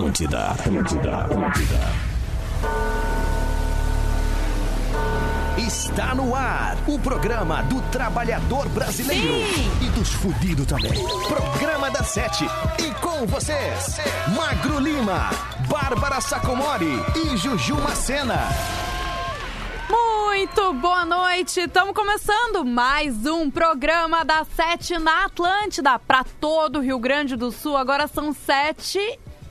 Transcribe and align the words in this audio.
Atlântida, 0.00 0.46
Atlântida, 0.52 1.16
Atlântida. 1.18 1.78
Está 5.58 6.14
no 6.14 6.34
ar 6.34 6.78
o 6.86 6.98
programa 6.98 7.62
do 7.64 7.82
trabalhador 7.90 8.66
brasileiro 8.70 9.46
Sim. 9.54 9.70
e 9.82 9.90
dos 9.90 10.10
fudidos 10.14 10.64
também. 10.64 11.04
Programa 11.28 11.90
da 11.90 12.02
Sete. 12.02 12.46
E 12.78 12.94
com 12.94 13.26
vocês, 13.26 13.98
Magro 14.34 14.78
Lima, 14.78 15.28
Bárbara 15.68 16.18
Sacomori 16.22 16.98
e 17.14 17.36
Juju 17.36 17.74
Macena. 17.76 18.48
Muito 19.90 20.72
boa 20.72 21.04
noite! 21.04 21.60
Estamos 21.60 21.94
começando 21.94 22.64
mais 22.64 23.26
um 23.26 23.50
programa 23.50 24.24
da 24.24 24.46
Sete 24.56 24.98
na 24.98 25.26
Atlântida 25.26 25.98
para 25.98 26.24
todo 26.40 26.78
o 26.78 26.82
Rio 26.82 26.98
Grande 26.98 27.36
do 27.36 27.52
Sul. 27.52 27.76
Agora 27.76 28.08
são 28.08 28.32
sete 28.32 28.98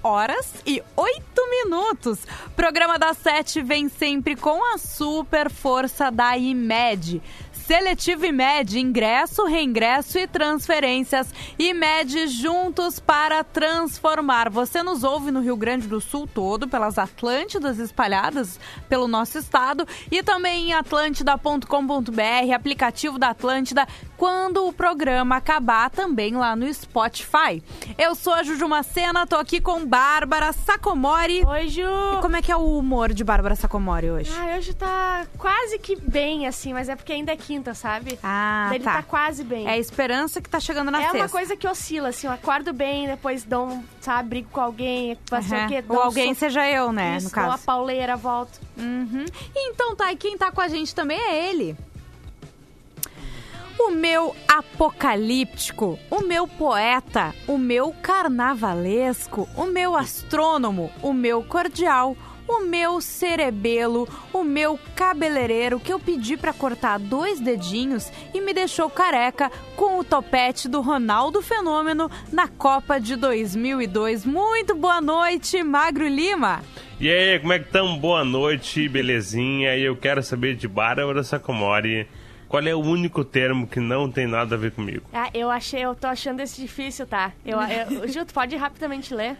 horas 0.03 0.53
e 0.65 0.81
oito 0.95 1.49
minutos. 1.49 2.19
Programa 2.55 2.97
da 2.97 3.13
Sete 3.13 3.61
vem 3.61 3.89
sempre 3.89 4.35
com 4.35 4.63
a 4.73 4.77
super 4.77 5.49
força 5.49 6.09
da 6.09 6.37
IMED. 6.37 7.21
Seletivo 7.69 8.25
IMED, 8.25 8.79
ingresso, 8.79 9.45
reingresso 9.45 10.17
e 10.17 10.25
transferências. 10.25 11.31
IMED 11.59 12.27
juntos 12.27 12.99
para 12.99 13.43
transformar. 13.43 14.49
Você 14.49 14.81
nos 14.81 15.03
ouve 15.03 15.29
no 15.29 15.39
Rio 15.39 15.55
Grande 15.55 15.87
do 15.87 16.01
Sul 16.01 16.25
todo, 16.25 16.67
pelas 16.67 16.97
Atlântidas 16.97 17.77
espalhadas 17.77 18.59
pelo 18.89 19.07
nosso 19.07 19.37
estado 19.37 19.87
e 20.09 20.23
também 20.23 20.69
em 20.69 20.73
atlântida.com.br, 20.73 22.53
aplicativo 22.55 23.19
da 23.19 23.29
Atlântida, 23.29 23.87
quando 24.19 24.67
o 24.67 24.73
programa 24.73 25.37
acabar 25.37 25.89
também 25.89 26.35
lá 26.35 26.53
no 26.53 26.71
Spotify. 26.73 27.63
Eu 27.97 28.13
sou 28.15 28.33
a 28.33 28.43
Juju 28.43 28.67
Macena, 28.67 29.25
tô 29.25 29.37
aqui 29.37 29.61
com 29.61 29.85
Bárbara 29.85 30.51
Sacomori. 30.51 31.41
Oi, 31.47 31.69
Ju! 31.69 31.81
E 32.17 32.21
como 32.21 32.35
é 32.35 32.41
que 32.41 32.51
é 32.51 32.55
o 32.57 32.77
humor 32.77 33.13
de 33.13 33.23
Bárbara 33.23 33.55
Sacomori 33.55 34.11
hoje? 34.11 34.29
Ah, 34.37 34.57
hoje 34.57 34.73
tá 34.73 35.25
quase 35.37 35.79
que 35.79 35.95
bem, 35.95 36.45
assim, 36.47 36.73
mas 36.73 36.89
é 36.89 36.97
porque 36.97 37.13
ainda 37.13 37.31
é 37.31 37.37
quinta, 37.37 37.73
sabe? 37.73 38.19
Ah, 38.21 38.69
Ele 38.73 38.83
tá. 38.83 38.95
tá 38.95 39.03
quase 39.03 39.41
bem. 39.41 39.65
É 39.65 39.71
a 39.71 39.77
esperança 39.77 40.41
que 40.41 40.49
tá 40.49 40.59
chegando 40.59 40.91
na 40.91 40.99
É 40.99 41.03
sexta. 41.03 41.17
uma 41.19 41.29
coisa 41.29 41.55
que 41.55 41.65
oscila, 41.65 42.09
assim, 42.09 42.27
eu 42.27 42.33
acordo 42.33 42.73
bem, 42.73 43.07
depois 43.07 43.45
dou 43.45 43.67
um, 43.69 43.83
sabe, 44.01 44.27
brigo 44.27 44.49
com 44.51 44.59
alguém, 44.59 45.17
ser 45.41 45.55
Aham. 45.55 45.65
o 45.65 45.67
quê? 45.69 45.75
Ou 45.77 45.95
Dou 45.95 45.97
um 45.97 46.01
alguém 46.01 46.33
soco, 46.33 46.39
seja 46.41 46.69
eu, 46.69 46.91
né, 46.91 47.15
isso, 47.15 47.29
no 47.29 47.33
dou 47.35 47.43
uma 47.45 47.51
caso. 47.51 47.63
pauleira, 47.63 48.17
volto. 48.17 48.59
Uhum. 48.77 49.23
Então 49.55 49.95
tá, 49.95 50.11
e 50.11 50.17
quem 50.17 50.37
tá 50.37 50.51
com 50.51 50.59
a 50.59 50.67
gente 50.67 50.93
também 50.93 51.17
é 51.17 51.49
ele. 51.49 51.77
O 53.79 53.91
meu 53.91 54.35
apocalíptico, 54.45 55.97
o 56.11 56.21
meu 56.21 56.45
poeta, 56.45 57.33
o 57.47 57.57
meu 57.57 57.93
carnavalesco, 58.01 59.47
o 59.55 59.65
meu 59.65 59.95
astrônomo, 59.95 60.91
o 61.01 61.13
meu 61.13 61.41
cordial, 61.41 62.15
o 62.45 62.65
meu 62.65 62.99
cerebelo, 62.99 64.07
o 64.33 64.43
meu 64.43 64.77
cabeleireiro 64.95 65.79
que 65.79 65.93
eu 65.93 65.99
pedi 65.99 66.35
pra 66.35 66.51
cortar 66.51 66.99
dois 66.99 67.39
dedinhos 67.39 68.11
e 68.33 68.41
me 68.41 68.53
deixou 68.53 68.89
careca 68.89 69.49
com 69.77 69.97
o 69.97 70.03
topete 70.03 70.67
do 70.67 70.81
Ronaldo 70.81 71.41
Fenômeno 71.41 72.11
na 72.33 72.47
Copa 72.47 72.99
de 72.99 73.15
2002. 73.15 74.25
Muito 74.25 74.75
boa 74.75 74.99
noite, 74.99 75.63
Magro 75.63 76.07
Lima. 76.07 76.61
E 76.99 77.09
aí, 77.09 77.39
como 77.39 77.53
é 77.53 77.59
que 77.59 77.71
tão? 77.71 77.97
Boa 77.97 78.25
noite, 78.25 78.89
belezinha. 78.89 79.77
E 79.77 79.83
eu 79.83 79.95
quero 79.95 80.21
saber 80.21 80.55
de 80.55 80.67
Bárbara 80.67 81.23
Sacomori, 81.23 82.07
qual 82.49 82.63
é 82.63 82.73
o 82.73 82.79
único 82.79 83.23
termo 83.23 83.67
que 83.67 83.79
não 83.79 84.11
tem 84.11 84.25
nada 84.25 84.55
a 84.55 84.57
ver 84.57 84.71
comigo? 84.71 85.05
Ah, 85.13 85.29
eu 85.35 85.51
achei, 85.51 85.85
eu 85.85 85.93
tô 85.93 86.07
achando 86.07 86.39
esse 86.39 86.59
difícil, 86.59 87.05
tá? 87.05 87.31
Eu, 87.45 87.59
eu, 87.61 88.25
tu 88.25 88.33
pode 88.33 88.55
rapidamente 88.55 89.13
ler? 89.13 89.37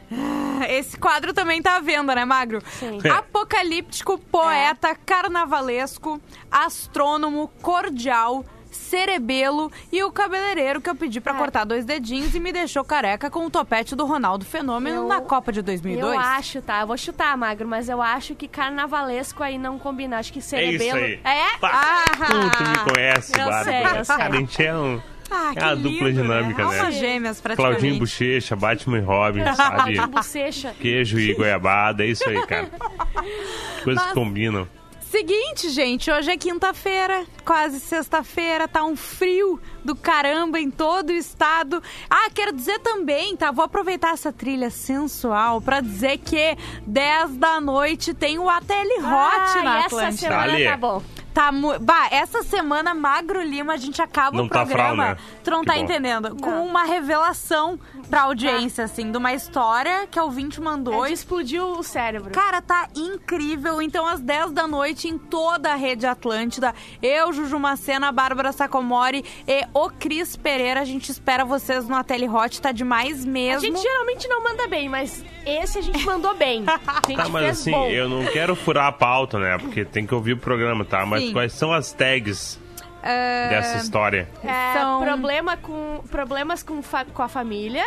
Esse 0.69 0.95
quadro 0.95 1.33
também 1.33 1.59
tá 1.59 1.77
à 1.77 1.80
venda, 1.80 2.13
né, 2.13 2.23
Magro? 2.23 2.61
Sim. 2.67 2.99
É. 3.03 3.09
Apocalíptico, 3.09 4.19
poeta, 4.19 4.93
carnavalesco, 4.93 6.21
astrônomo, 6.52 7.47
cordial, 7.64 8.45
cerebelo 8.79 9.71
e 9.91 10.03
o 10.03 10.11
cabeleireiro 10.11 10.81
que 10.81 10.89
eu 10.89 10.95
pedi 10.95 11.19
pra 11.21 11.33
É. 11.33 11.37
cortar 11.37 11.63
dois 11.65 11.85
dedinhos 11.85 12.33
e 12.33 12.39
me 12.39 12.51
deixou 12.51 12.83
careca 12.83 13.29
com 13.29 13.45
o 13.45 13.49
topete 13.49 13.95
do 13.95 14.05
Ronaldo 14.05 14.45
Fenômeno 14.45 15.03
Eu- 15.03 15.07
na 15.07 15.21
Copa 15.21 15.51
de 15.51 15.61
2002. 15.61 16.13
Eu 16.13 16.19
acho, 16.19 16.61
tá? 16.61 16.81
Eu 16.81 16.87
vou 16.87 16.97
chutar, 16.97 17.37
Magro, 17.37 17.67
mas 17.67 17.89
eu 17.89 18.01
acho 18.01 18.33
que 18.35 18.47
carnavalesco 18.47 19.43
aí 19.43 19.57
não 19.57 19.77
combina. 19.77 20.17
Acho 20.17 20.31
que 20.33 20.39
É 20.39 20.41
isso 20.41 20.49
cerebelo... 20.49 20.97
aí. 21.05 21.19
É? 21.23 21.57
Pá, 21.59 21.69
Ah! 21.71 22.25
Tu, 22.25 22.63
tu 22.63 22.69
me 22.69 22.93
conhece, 22.93 23.31
Eu 23.33 23.45
Bárbara. 23.45 23.63
sei, 23.63 23.99
eu 23.99 24.05
sei. 24.05 24.15
Cara, 24.17 24.33
a 24.33 24.37
gente 24.37 24.65
é, 24.65 24.75
um, 24.75 25.01
Ah, 25.31 25.51
é 25.51 25.55
que 25.59 25.63
uma 25.63 25.73
lindo, 25.73 25.89
dupla 25.89 26.11
dinâmica, 26.13 26.63
né? 26.65 26.69
né? 26.71 26.79
Almas 26.79 26.95
gêmeas, 26.95 27.39
praticamente. 27.41 27.77
Claudinho 27.79 27.99
Bochecha, 27.99 28.55
Batman 28.55 28.97
e 28.97 29.01
Robin, 29.01 29.43
sabe? 29.55 29.93
De 29.93 30.07
bochecha. 30.07 30.73
Queijo 30.79 31.19
e 31.19 31.33
goiabada, 31.35 32.03
é 32.03 32.07
isso 32.07 32.27
aí, 32.27 32.45
cara. 32.47 32.69
Coisas 33.83 34.01
Mas- 34.03 34.07
que 34.07 34.13
combinam. 34.13 34.67
Seguinte, 35.09 35.70
gente, 35.71 36.11
hoje 36.11 36.30
é 36.30 36.37
quinta-feira, 36.37 37.25
quase 37.43 37.80
sexta-feira, 37.80 38.67
tá 38.67 38.83
um 38.83 38.95
frio 38.95 39.59
do 39.83 39.95
caramba 39.95 40.59
em 40.59 40.70
todo 40.70 41.09
o 41.09 41.14
estado. 41.14 41.81
Ah, 42.08 42.30
quero 42.31 42.53
dizer 42.53 42.77
também, 42.77 43.36
tá? 43.36 43.52
Vou 43.52 43.65
aproveitar 43.65 44.14
essa 44.14 44.31
trilha 44.31 44.70
sensual 44.70 45.61
pra 45.61 45.81
dizer 45.81 46.20
que 46.20 46.55
10 46.86 47.37
da 47.37 47.59
noite 47.59 48.14
tem 48.14 48.37
o 48.37 48.47
ATL 48.47 48.99
Hot 48.99 49.05
ah, 49.05 49.61
na 49.64 49.75
e 49.75 49.77
essa 49.80 49.86
Atlântida. 49.87 50.17
semana 50.30 50.52
Dali. 50.52 50.65
tá 50.65 50.77
bom. 50.77 51.02
Tá 51.33 51.51
mu... 51.51 51.77
Bah, 51.79 52.07
essa 52.11 52.41
semana, 52.43 52.93
Magro 52.93 53.41
Lima, 53.41 53.73
a 53.73 53.77
gente 53.77 54.01
acaba 54.01 54.35
Não 54.37 54.45
o 54.45 54.49
tá 54.49 54.65
programa. 54.65 55.03
fral, 55.03 55.15
né? 55.15 55.17
Tu 55.43 55.51
não 55.51 55.61
Que 55.61 55.67
tá 55.67 55.73
bom. 55.75 55.79
entendendo? 55.79 56.35
Com 56.35 56.49
Não. 56.49 56.65
uma 56.65 56.83
revelação 56.83 57.79
pra 58.09 58.23
audiência, 58.23 58.83
assim, 58.83 59.11
de 59.11 59.17
uma 59.17 59.33
história 59.33 60.07
que 60.09 60.17
a 60.17 60.23
ouvinte 60.23 60.59
mandou. 60.59 61.05
É 61.05 61.07
de 61.09 61.13
explodiu 61.13 61.67
o 61.77 61.83
cérebro. 61.83 62.31
Cara, 62.31 62.61
tá 62.61 62.87
incrível. 62.95 63.81
Então, 63.81 64.05
às 64.07 64.19
10 64.19 64.51
da 64.51 64.67
noite, 64.67 65.07
em 65.07 65.17
toda 65.17 65.71
a 65.71 65.75
rede 65.75 66.05
Atlântida, 66.07 66.73
eu, 67.01 67.31
Juju 67.31 67.59
Macena, 67.59 68.11
Bárbara 68.11 68.51
Sacomori 68.51 69.23
e 69.47 69.65
o 69.73 69.89
Cris 69.89 70.35
Pereira, 70.35 70.81
a 70.81 70.85
gente 70.85 71.09
espera 71.11 71.45
vocês 71.45 71.87
no 71.87 71.95
Ateli 71.95 72.27
Hot. 72.27 72.59
Tá 72.61 72.71
demais 72.71 73.23
A 73.23 73.27
mesmo. 73.27 73.61
gente 73.61 73.81
geralmente 73.81 74.27
não 74.27 74.43
manda 74.43 74.67
bem, 74.67 74.89
mas 74.89 75.23
esse 75.45 75.77
a 75.79 75.81
gente 75.81 76.03
mandou 76.05 76.33
bem. 76.35 76.63
A 76.89 77.07
gente 77.07 77.17
Tá, 77.17 77.29
mas 77.29 77.43
fez 77.45 77.59
assim, 77.61 77.71
bom. 77.71 77.87
eu 77.89 78.07
não 78.09 78.25
quero 78.25 78.55
furar 78.55 78.87
a 78.87 78.91
pauta, 78.91 79.39
né? 79.39 79.57
Porque 79.57 79.83
tem 79.85 80.05
que 80.05 80.13
ouvir 80.13 80.33
o 80.33 80.37
programa, 80.37 80.83
tá? 80.85 81.05
Mas 81.05 81.18
Sim. 81.19 81.33
quais 81.33 81.53
são 81.53 81.71
as 81.73 81.91
tags 81.93 82.59
É, 83.03 83.49
dessa 83.49 83.77
história? 83.77 84.27
É, 84.43 84.73
são- 84.80 85.02
problema 85.02 85.55
com, 85.57 86.03
problemas 86.09 86.63
com, 86.63 86.81
fa- 86.81 87.05
com 87.05 87.21
a 87.23 87.27
família, 87.27 87.85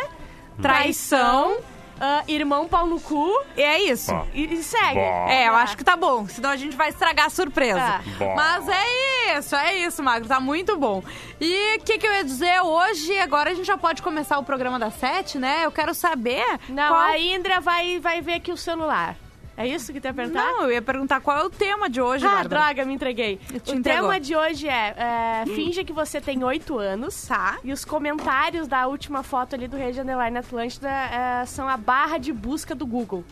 Traição. 0.61 1.57
ah, 1.99 2.23
irmão 2.27 2.67
pau 2.67 2.85
no 2.87 2.99
cu 2.99 3.31
E 3.55 3.61
é 3.61 3.81
isso. 3.83 4.11
E, 4.33 4.53
e 4.53 4.63
segue. 4.63 4.95
Bom. 4.95 5.27
É, 5.29 5.47
eu 5.47 5.55
acho 5.55 5.75
que 5.77 5.83
tá 5.83 5.95
bom, 5.95 6.27
senão 6.27 6.49
a 6.49 6.55
gente 6.57 6.75
vai 6.75 6.89
estragar 6.89 7.27
a 7.27 7.29
surpresa. 7.29 8.01
Bom. 8.17 8.35
Mas 8.35 8.67
é 8.67 9.37
isso, 9.39 9.55
é 9.55 9.75
isso, 9.77 10.03
Magro, 10.03 10.27
tá 10.27 10.39
muito 10.39 10.77
bom. 10.77 11.03
E 11.39 11.77
o 11.77 11.79
que, 11.83 11.97
que 11.97 12.05
eu 12.07 12.13
ia 12.13 12.23
dizer 12.23 12.61
hoje? 12.61 13.17
Agora 13.19 13.51
a 13.51 13.53
gente 13.53 13.65
já 13.65 13.77
pode 13.77 14.01
começar 14.01 14.37
o 14.39 14.43
programa 14.43 14.77
das 14.79 14.93
sete, 14.95 15.37
né? 15.37 15.65
Eu 15.65 15.71
quero 15.71 15.93
saber. 15.93 16.43
Não, 16.69 16.89
qual... 16.89 16.99
a 17.01 17.17
Indra 17.19 17.59
vai, 17.59 17.99
vai 17.99 18.21
ver 18.21 18.35
aqui 18.35 18.51
o 18.51 18.57
celular. 18.57 19.15
É 19.55 19.67
isso 19.67 19.93
que 19.93 20.01
tu 20.01 20.05
ia 20.05 20.13
perguntar? 20.13 20.43
Não, 20.43 20.63
eu 20.63 20.71
ia 20.71 20.81
perguntar 20.81 21.21
qual 21.21 21.37
é 21.37 21.43
o 21.43 21.49
tema 21.49 21.87
de 21.89 22.01
hoje, 22.01 22.25
Ah, 22.25 22.29
Bárbara. 22.43 22.49
droga, 22.65 22.85
me 22.85 22.93
entreguei. 22.93 23.37
Te 23.37 23.71
o 23.71 23.75
entregou. 23.75 24.01
tema 24.09 24.19
de 24.19 24.35
hoje 24.35 24.67
é, 24.67 24.95
é 24.97 25.43
finge 25.45 25.83
que 25.83 25.93
você 25.93 26.19
tem 26.19 26.43
oito 26.43 26.79
anos. 26.79 27.27
Tá. 27.27 27.59
E 27.63 27.71
os 27.71 27.85
comentários 27.85 28.67
da 28.67 28.87
última 28.87 29.21
foto 29.21 29.53
ali 29.55 29.67
do 29.67 29.77
Rede 29.77 30.01
Underline 30.01 30.37
Atlântida 30.39 30.89
é, 30.89 31.45
são 31.45 31.69
a 31.69 31.77
barra 31.77 32.17
de 32.17 32.33
busca 32.33 32.73
do 32.73 32.85
Google. 32.85 33.23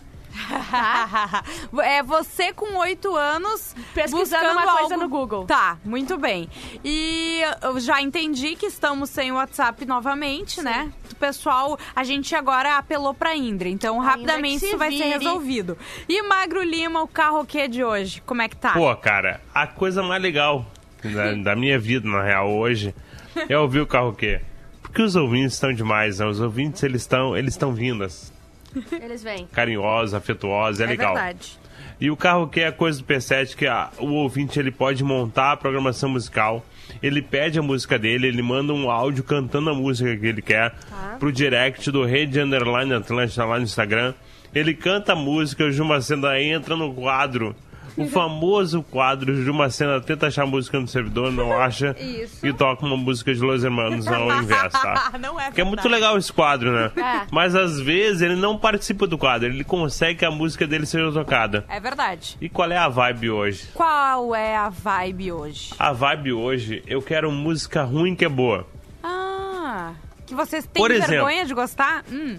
Tá? 0.60 1.44
é 1.84 2.02
você 2.04 2.54
com 2.54 2.78
oito 2.80 3.16
anos 3.16 3.76
Pesquisando 3.94 4.52
uma 4.52 4.62
coisa 4.64 4.94
algo- 4.96 4.98
no 4.98 5.10
Google. 5.10 5.46
Tá, 5.46 5.78
muito 5.84 6.18
bem. 6.18 6.50
E 6.84 7.42
eu 7.62 7.80
já 7.80 8.02
entendi 8.02 8.56
que 8.56 8.66
estamos 8.66 9.10
sem 9.10 9.32
o 9.32 9.36
WhatsApp 9.36 9.86
novamente, 9.86 10.62
né? 10.62 10.92
O 11.12 11.16
pessoal, 11.16 11.78
a 11.96 12.04
gente 12.04 12.36
agora 12.36 12.78
apelou 12.78 13.14
pra 13.14 13.36
Indra, 13.36 13.70
então 13.70 13.96
A 13.96 13.98
Indra 14.00 14.12
rapidamente 14.12 14.54
que 14.56 14.60
se 14.60 14.66
isso 14.68 14.78
vai 14.78 14.92
ser 14.92 14.98
vire. 15.04 15.10
resolvido. 15.18 15.78
E 16.08 16.22
Magro 16.24 16.64
Lima, 16.64 17.02
o 17.02 17.08
carro 17.08 17.46
que 17.46 17.68
de 17.68 17.84
hoje, 17.84 18.22
como 18.26 18.42
é 18.42 18.50
que 18.50 18.56
tá? 18.56 18.74
Pô, 18.74 18.96
cara, 18.96 19.42
a 19.54 19.68
coisa 19.68 20.02
mais 20.02 20.22
legal 20.22 20.66
da, 21.04 21.34
da 21.52 21.56
minha 21.56 21.78
vida, 21.78 22.08
na 22.10 22.24
real, 22.24 22.50
hoje, 22.52 22.96
é 23.48 23.58
ouvir 23.58 23.82
o 23.82 23.88
carro 23.88 24.14
quê? 24.14 24.42
Porque 24.82 25.02
os 25.02 25.16
ouvintes 25.16 25.54
estão 25.54 25.72
demais, 25.72 26.20
né? 26.20 26.26
Os 26.26 26.40
ouvintes, 26.42 26.84
eles 26.84 27.02
estão 27.04 27.36
eles 27.38 27.54
estão 27.54 27.74
vindas. 27.74 28.31
Eles 29.02 29.24
vêm. 29.24 29.48
Carinhosos, 29.52 30.14
afetuosos, 30.14 30.80
é, 30.82 30.86
legal. 30.86 31.14
verdade. 31.14 31.60
E 32.00 32.10
o 32.10 32.18
carro 32.18 32.48
que 32.48 32.60
é 32.62 32.68
a 32.68 32.72
coisa 32.72 33.00
do 33.00 33.06
P7 33.06 33.56
que 33.56 33.68
ah, 33.68 33.90
o 34.00 34.08
ouvinte 34.14 34.58
ele 34.60 34.72
pode 34.72 35.04
montar 35.04 35.52
a 35.52 35.58
programação 35.58 36.10
musical. 36.10 36.66
Ele 37.02 37.22
pede 37.22 37.60
a 37.60 37.62
música 37.62 37.98
dele, 37.98 38.28
ele 38.28 38.42
manda 38.42 38.74
um 38.74 38.90
áudio 38.90 39.24
cantando 39.24 39.70
a 39.70 39.74
música 39.74 40.16
que 40.18 40.26
ele 40.26 40.42
quer 40.42 40.72
Tá. 40.90 41.16
pro 41.20 41.32
direct 41.32 41.90
do 41.92 42.04
Rede 42.04 42.40
Underline 42.40 42.94
Atlântica 42.94 43.46
lá 43.46 43.58
no 43.58 43.64
Instagram. 43.64 44.14
Ele 44.54 44.74
canta 44.74 45.14
a 45.14 45.16
música, 45.16 45.64
o 45.64 45.72
Jumacenda 45.72 46.40
entra 46.42 46.76
no 46.76 46.94
quadro 46.94 47.56
O 47.98 48.08
famoso 48.08 48.82
quadro 48.84 49.44
de 49.44 49.50
uma 49.50 49.70
cena 49.70 50.00
tenta 50.00 50.28
achar 50.28 50.46
música 50.46 50.80
no 50.80 50.88
servidor, 50.88 51.32
não 51.32 51.52
acha, 51.60 51.96
Isso. 52.00 52.46
e 52.46 52.54
toca 52.54 52.86
uma 52.86 52.96
música 52.98 53.34
de 53.34 53.42
Los 53.42 53.64
Hermanos 53.64 54.08
ao 54.08 54.42
invés, 54.42 54.72
tá? 54.72 55.12
Não 55.20 55.40
é 55.40 55.52
Que 55.52 55.62
é 55.62 55.64
muito 55.64 55.88
legal 55.90 56.18
esse 56.18 56.32
quadro, 56.32 56.72
né? 56.72 56.92
É. 56.96 57.28
Mas 57.32 57.54
às 57.56 57.80
vezes 57.80 58.22
ele 58.22 58.36
não 58.36 58.58
participa 58.58 59.06
do 59.06 59.18
quadro, 59.18 59.48
ele 59.50 59.64
consegue 59.64 60.20
que 60.20 60.26
a 60.26 60.32
música 60.32 60.66
dele 60.66 60.86
seja 60.86 61.12
tocada. 61.12 61.66
É 61.68 61.80
verdade. 61.80 62.38
E 62.42 62.48
qual 62.50 62.72
é 62.72 62.78
a 62.78 62.88
vibe 62.88 63.30
hoje? 63.30 63.68
Qual 63.74 64.34
é 64.36 64.56
a 64.56 64.70
vibe 64.70 65.32
hoje? 65.32 65.74
A 65.78 65.92
vibe 65.92 66.34
hoje, 66.34 66.82
eu 66.88 67.02
quero 67.02 67.32
música 67.32 67.84
ruim 67.84 68.16
que 68.16 68.24
é 68.26 68.30
boa. 68.30 68.66
Ah, 69.04 69.94
que 70.26 70.34
vocês 70.34 70.66
têm 70.66 70.82
Por 70.82 70.92
exemplo. 70.92 71.10
vergonha 71.12 71.46
de 71.46 71.54
gostar? 71.54 72.04
Hum, 72.12 72.38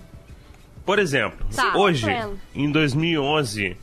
Por 0.85 0.99
exemplo, 0.99 1.47
Tá. 1.55 1.77
hoje, 1.77 2.07
em 2.55 2.71
2011, 2.71 3.77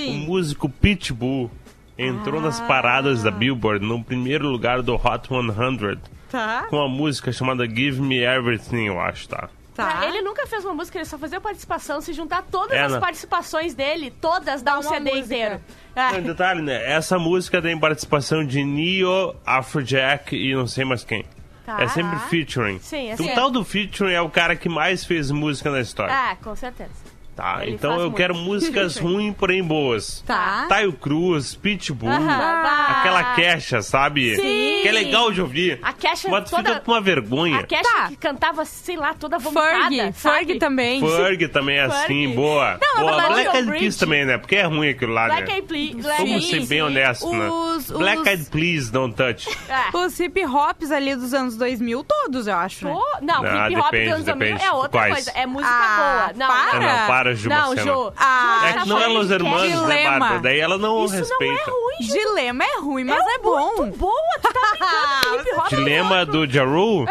o 0.00 0.04
sim. 0.04 0.26
músico 0.26 0.68
Pitbull 0.68 1.50
entrou 1.98 2.40
nas 2.40 2.60
Ah. 2.60 2.64
paradas 2.66 3.22
da 3.22 3.30
Billboard 3.30 3.84
no 3.84 4.02
primeiro 4.02 4.48
lugar 4.48 4.82
do 4.82 4.94
Hot 4.94 5.28
100 5.28 5.98
Tá, 6.30 6.66
com 6.70 6.76
uma 6.76 6.88
música 6.88 7.30
chamada 7.30 7.66
Give 7.66 8.00
Me 8.00 8.20
Everything, 8.20 8.86
eu 8.86 8.98
acho, 8.98 9.28
tá? 9.28 9.50
tá. 9.74 10.06
Ele 10.06 10.22
nunca 10.22 10.46
fez 10.46 10.64
uma 10.64 10.72
música, 10.72 10.96
ele 10.98 11.04
só 11.04 11.18
fazia 11.18 11.38
participação. 11.40 12.00
Se 12.00 12.12
juntar 12.14 12.42
todas 12.50 12.72
É, 12.76 12.80
as 12.82 12.92
né? 12.92 12.98
participações 12.98 13.74
dele, 13.74 14.10
todas 14.18 14.62
dá 14.62 14.72
um 14.78 14.80
uma 14.80 14.82
CD 14.90 15.10
música. 15.10 15.24
inteiro. 15.26 15.60
É. 15.94 16.20
detalhe, 16.22 16.62
né? 16.62 16.90
Essa 16.90 17.18
música 17.18 17.60
tem 17.60 17.78
participação 17.78 18.42
de 18.46 18.64
Neo, 18.64 19.34
Afrojack 19.44 20.34
e 20.34 20.54
não 20.54 20.66
sei 20.66 20.84
mais 20.86 21.04
quem. 21.04 21.24
Tá. 21.66 21.80
É 21.82 21.86
sempre 21.88 22.18
featuring. 22.30 22.78
Sim, 22.80 23.10
é 23.10 23.14
o 23.14 23.16
sempre. 23.18 23.34
tal 23.34 23.50
do 23.50 23.62
featuring 23.64 24.12
é 24.12 24.20
o 24.20 24.28
cara 24.30 24.56
que 24.56 24.68
mais 24.70 25.04
fez 25.04 25.30
música 25.30 25.70
na 25.70 25.80
história. 25.80 26.12
Ah, 26.14 26.34
com 26.42 26.56
certeza. 26.56 26.90
Tá, 27.36 27.58
ele 27.62 27.72
então 27.72 27.92
eu 27.94 28.00
muito. 28.02 28.16
quero 28.16 28.34
músicas 28.34 28.96
ruins, 29.00 29.34
porém 29.36 29.62
boas. 29.62 30.22
Tá. 30.26 30.66
Taio 30.68 30.92
Cruz, 30.92 31.54
Pitbull, 31.54 32.10
Ah, 32.10 32.96
aquela 32.98 33.34
queixa, 33.34 33.82
sabe? 33.82 34.36
Sim. 34.36 34.80
Que 34.82 34.88
é 34.88 34.92
legal 34.92 35.32
de 35.32 35.40
ouvir. 35.40 35.78
A 35.82 35.92
Mas 36.30 36.44
tu 36.44 36.50
toda- 36.56 36.68
fica 36.70 36.80
com 36.80 36.92
uma 36.92 37.00
vergonha. 37.00 37.58
A 37.58 37.62
Kesha 37.62 37.82
Tá. 37.82 38.08
que 38.08 38.16
cantava, 38.16 38.64
sei 38.64 38.96
lá, 38.96 39.14
toda 39.14 39.38
vomitada, 39.38 39.78
Ferg? 39.88 40.12
Ferg 40.12 40.58
também. 40.58 41.00
Ferg 41.00 41.48
também 41.48 41.76
é 41.78 41.82
assim, 41.82 42.34
boa. 42.34 42.78
Não, 42.80 43.00
boa. 43.02 43.26
Black 43.28 43.56
Eyed 43.56 43.70
Peas 43.78 43.96
também, 43.96 44.24
né? 44.24 44.38
Porque 44.38 44.56
é 44.56 44.64
ruim 44.64 44.88
aquilo 44.88 45.12
lá, 45.12 45.26
Black 45.26 45.42
né? 45.48 45.54
Eyed 45.56 45.66
Peas. 45.68 46.04
Vamos 46.18 46.44
ser 46.46 46.56
Peas, 46.56 46.68
bem 46.68 46.78
sim. 46.78 46.82
honestos, 46.82 47.30
né? 47.32 47.48
Os- 47.48 47.90
Black 47.90 48.20
os- 48.20 48.26
Eyed 48.26 48.44
Please, 48.50 48.90
don't 48.92 49.14
touch. 49.14 49.48
É. 49.68 49.96
Os 49.96 50.18
hip 50.20 50.44
hops 50.46 50.90
ali 50.90 51.14
dos 51.16 51.32
anos 51.34 51.56
2000, 51.56 52.04
todos, 52.04 52.46
eu 52.46 52.56
acho, 52.56 52.84
né? 52.86 52.92
Pô, 52.92 53.04
não, 53.22 53.44
Ah, 53.44 53.70
hip 53.70 53.80
hop 53.80 53.90
depende, 53.90 54.04
dos 54.04 54.14
anos 54.14 54.24
2000 54.26 54.46
depende. 54.54 54.64
é 54.64 54.72
outra 54.72 55.08
coisa. 55.08 55.30
É 55.32 55.46
música 55.46 55.70
Ah, 55.72 56.30
boa. 56.34 56.38
Não, 56.38 56.46
para. 56.48 57.06
Ah, 57.30 57.34
não. 57.34 57.48
não, 57.48 57.56
Não, 57.56 57.66
Marcena. 57.68 57.92
Jô. 57.92 58.12
Ah, 58.16 58.58
Jô, 58.60 58.66
É 58.66 58.72
tá 58.72 58.80
que 58.82 58.88
não 58.88 58.98
é 59.02 59.06
Los 59.06 59.26
de. 59.28 59.34
Hermanos, 59.34 59.62
né, 59.62 59.76
Dilema. 59.76 60.18
Bárbara? 60.18 60.40
Daí 60.40 60.60
ela 60.60 60.78
não 60.78 61.04
Isso 61.04 61.14
respeita. 61.16 61.52
não 61.54 61.60
é 61.60 61.64
ruim, 61.70 62.06
Jô. 62.06 62.12
Dilema 62.14 62.64
é 62.64 62.78
ruim, 62.80 63.04
mas 63.04 63.26
é, 63.26 63.38
bom. 63.38 63.76
Muito 63.76 63.98
boa, 63.98 64.14
tu 64.42 64.52
tá 64.52 65.20
brincando 65.30 65.58
hop. 65.60 65.68
Dilema 65.68 66.26
do 66.26 66.46
Jaru? 66.50 67.06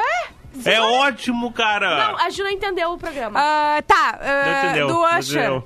É, 0.65 0.71
é 0.73 0.81
ótimo, 0.81 1.51
cara. 1.53 2.07
Não, 2.11 2.17
a 2.19 2.29
Ju 2.29 2.43
não 2.43 2.51
entendeu 2.51 2.91
o 2.91 2.97
programa. 2.97 3.39
Ah, 3.41 3.81
tá, 3.87 4.19
Não 4.21 4.63
entendeu? 4.69 4.87
do 4.87 4.93
não 4.93 5.19
Usher. 5.19 5.39
entendeu. 5.41 5.63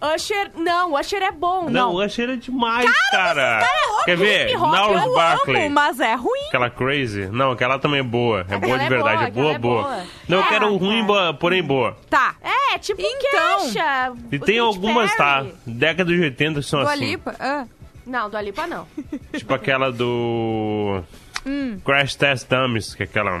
Usher, 0.00 0.52
não, 0.56 0.94
Usher 0.94 1.22
é 1.22 1.32
bom. 1.32 1.68
Não, 1.68 1.94
o 1.94 2.04
Usher 2.04 2.30
é 2.30 2.36
demais, 2.36 2.88
cara. 3.10 3.66
Quer 4.04 4.16
ver? 4.16 4.46
hip 4.48 4.56
hop, 4.56 4.70
Gnarls 4.70 5.04
Eu 5.06 5.14
Barkley. 5.14 5.66
amo, 5.66 5.74
mas 5.74 5.98
é 5.98 6.14
ruim. 6.14 6.46
Aquela 6.48 6.70
crazy? 6.70 7.26
Não, 7.26 7.50
aquela 7.50 7.78
também 7.80 7.98
é 8.00 8.02
boa. 8.04 8.46
É 8.48 8.56
boa 8.56 8.78
de 8.78 8.84
é 8.84 8.88
verdade. 8.88 9.24
é 9.24 9.30
boa, 9.30 9.52
é 9.54 9.58
boa. 9.58 9.82
boa. 9.82 10.02
Não, 10.28 10.38
eu 10.38 10.44
É, 10.44 10.48
quero 10.48 10.76
ruim, 10.76 11.00
é. 11.00 11.04
boa, 11.04 11.34
porém 11.34 11.62
boa. 11.62 11.96
Tá. 12.08 12.36
É, 12.40 12.78
tipo 12.78 13.00
Então. 13.02 13.60
Kesha. 13.64 14.12
E 14.30 14.38
tem 14.38 14.58
algumas, 14.60 15.14
tá? 15.16 15.44
Década 15.66 16.12
de 16.12 16.20
80 16.20 16.60
que 16.60 16.66
são 16.66 16.80
Do 16.80 16.88
assim. 16.88 17.04
Alipa. 17.04 17.34
Ah. 17.40 17.66
Não, 18.06 18.30
do 18.30 18.36
Alipa 18.36 18.66
não. 18.66 18.86
Tipo 19.36 19.52
aquela 19.52 19.90
do. 19.92 21.02
Hum. 21.44 21.78
Crash 21.84 22.14
Test 22.14 22.48
Dummies, 22.48 22.94
que 22.94 23.02
é 23.02 23.06
aquela. 23.06 23.32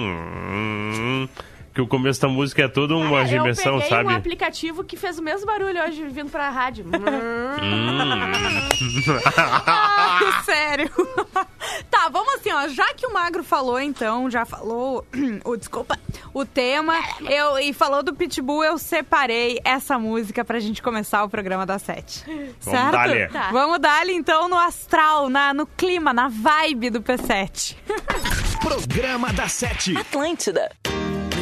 hum, 0.00 1.28
Que 1.72 1.80
o 1.80 1.86
começo 1.86 2.20
da 2.20 2.28
música 2.28 2.62
é 2.64 2.68
toda 2.68 2.96
uma 2.96 3.20
Ah, 3.20 3.24
dimensão, 3.24 3.74
eu 3.74 3.80
peguei 3.80 3.96
sabe? 3.96 4.12
um 4.12 4.16
aplicativo 4.16 4.82
que 4.82 4.96
fez 4.96 5.18
o 5.18 5.22
mesmo 5.22 5.46
barulho 5.46 5.80
hoje 5.84 6.04
vindo 6.08 6.28
pra 6.30 6.50
rádio. 6.50 6.84
Ah, 9.66 10.42
sério. 10.44 10.90
tá, 11.90 12.08
vamos 12.10 12.34
assim, 12.34 12.50
ó. 12.52 12.68
Já 12.68 12.92
que 12.94 13.06
o 13.06 13.12
Magro 13.12 13.42
falou, 13.42 13.80
então, 13.80 14.30
já 14.30 14.44
falou 14.44 15.06
o 15.44 15.56
desculpa, 15.56 15.98
o 16.34 16.44
tema, 16.44 16.94
eu 17.20 17.58
e 17.58 17.72
falou 17.72 18.02
do 18.02 18.14
Pitbull, 18.14 18.64
eu 18.64 18.78
separei 18.78 19.60
essa 19.64 19.98
música 19.98 20.44
pra 20.44 20.58
gente 20.60 20.82
começar 20.82 21.22
o 21.24 21.28
programa 21.28 21.64
das 21.66 21.82
sete. 21.82 22.24
certo? 22.60 22.92
dar-lhe. 22.92 23.28
Tá. 23.28 23.50
Vamos 23.52 23.78
dar-lhe 23.78 24.12
então 24.12 24.48
no 24.48 24.58
astral, 24.58 25.28
na, 25.28 25.52
no 25.54 25.66
clima, 25.66 26.12
na 26.12 26.28
vibe 26.28 26.90
do 26.90 27.00
P7. 27.02 27.76
Programa 28.60 29.32
da 29.32 29.48
Sete. 29.48 29.96
Atlântida. 29.96 30.70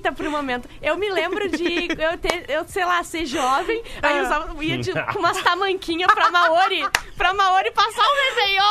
Perfeita 0.00 0.12
pro 0.12 0.30
momento. 0.30 0.68
Eu 0.82 0.96
me 0.96 1.08
lembro 1.10 1.48
de 1.48 1.88
eu 1.98 2.18
ter, 2.18 2.44
eu 2.48 2.66
sei 2.66 2.84
lá, 2.84 3.02
ser 3.04 3.26
jovem, 3.26 3.82
aí 4.02 4.18
eu 4.18 4.24
usava, 4.24 4.64
ia 4.64 4.78
de, 4.78 4.92
com 5.12 5.18
umas 5.18 5.40
tamanquinhas 5.42 6.12
pra 6.12 6.30
Maori, 6.30 6.84
pra 7.16 7.32
Maori 7.34 7.70
passar 7.72 8.02
o 8.02 8.14
Réveillon. 8.14 8.62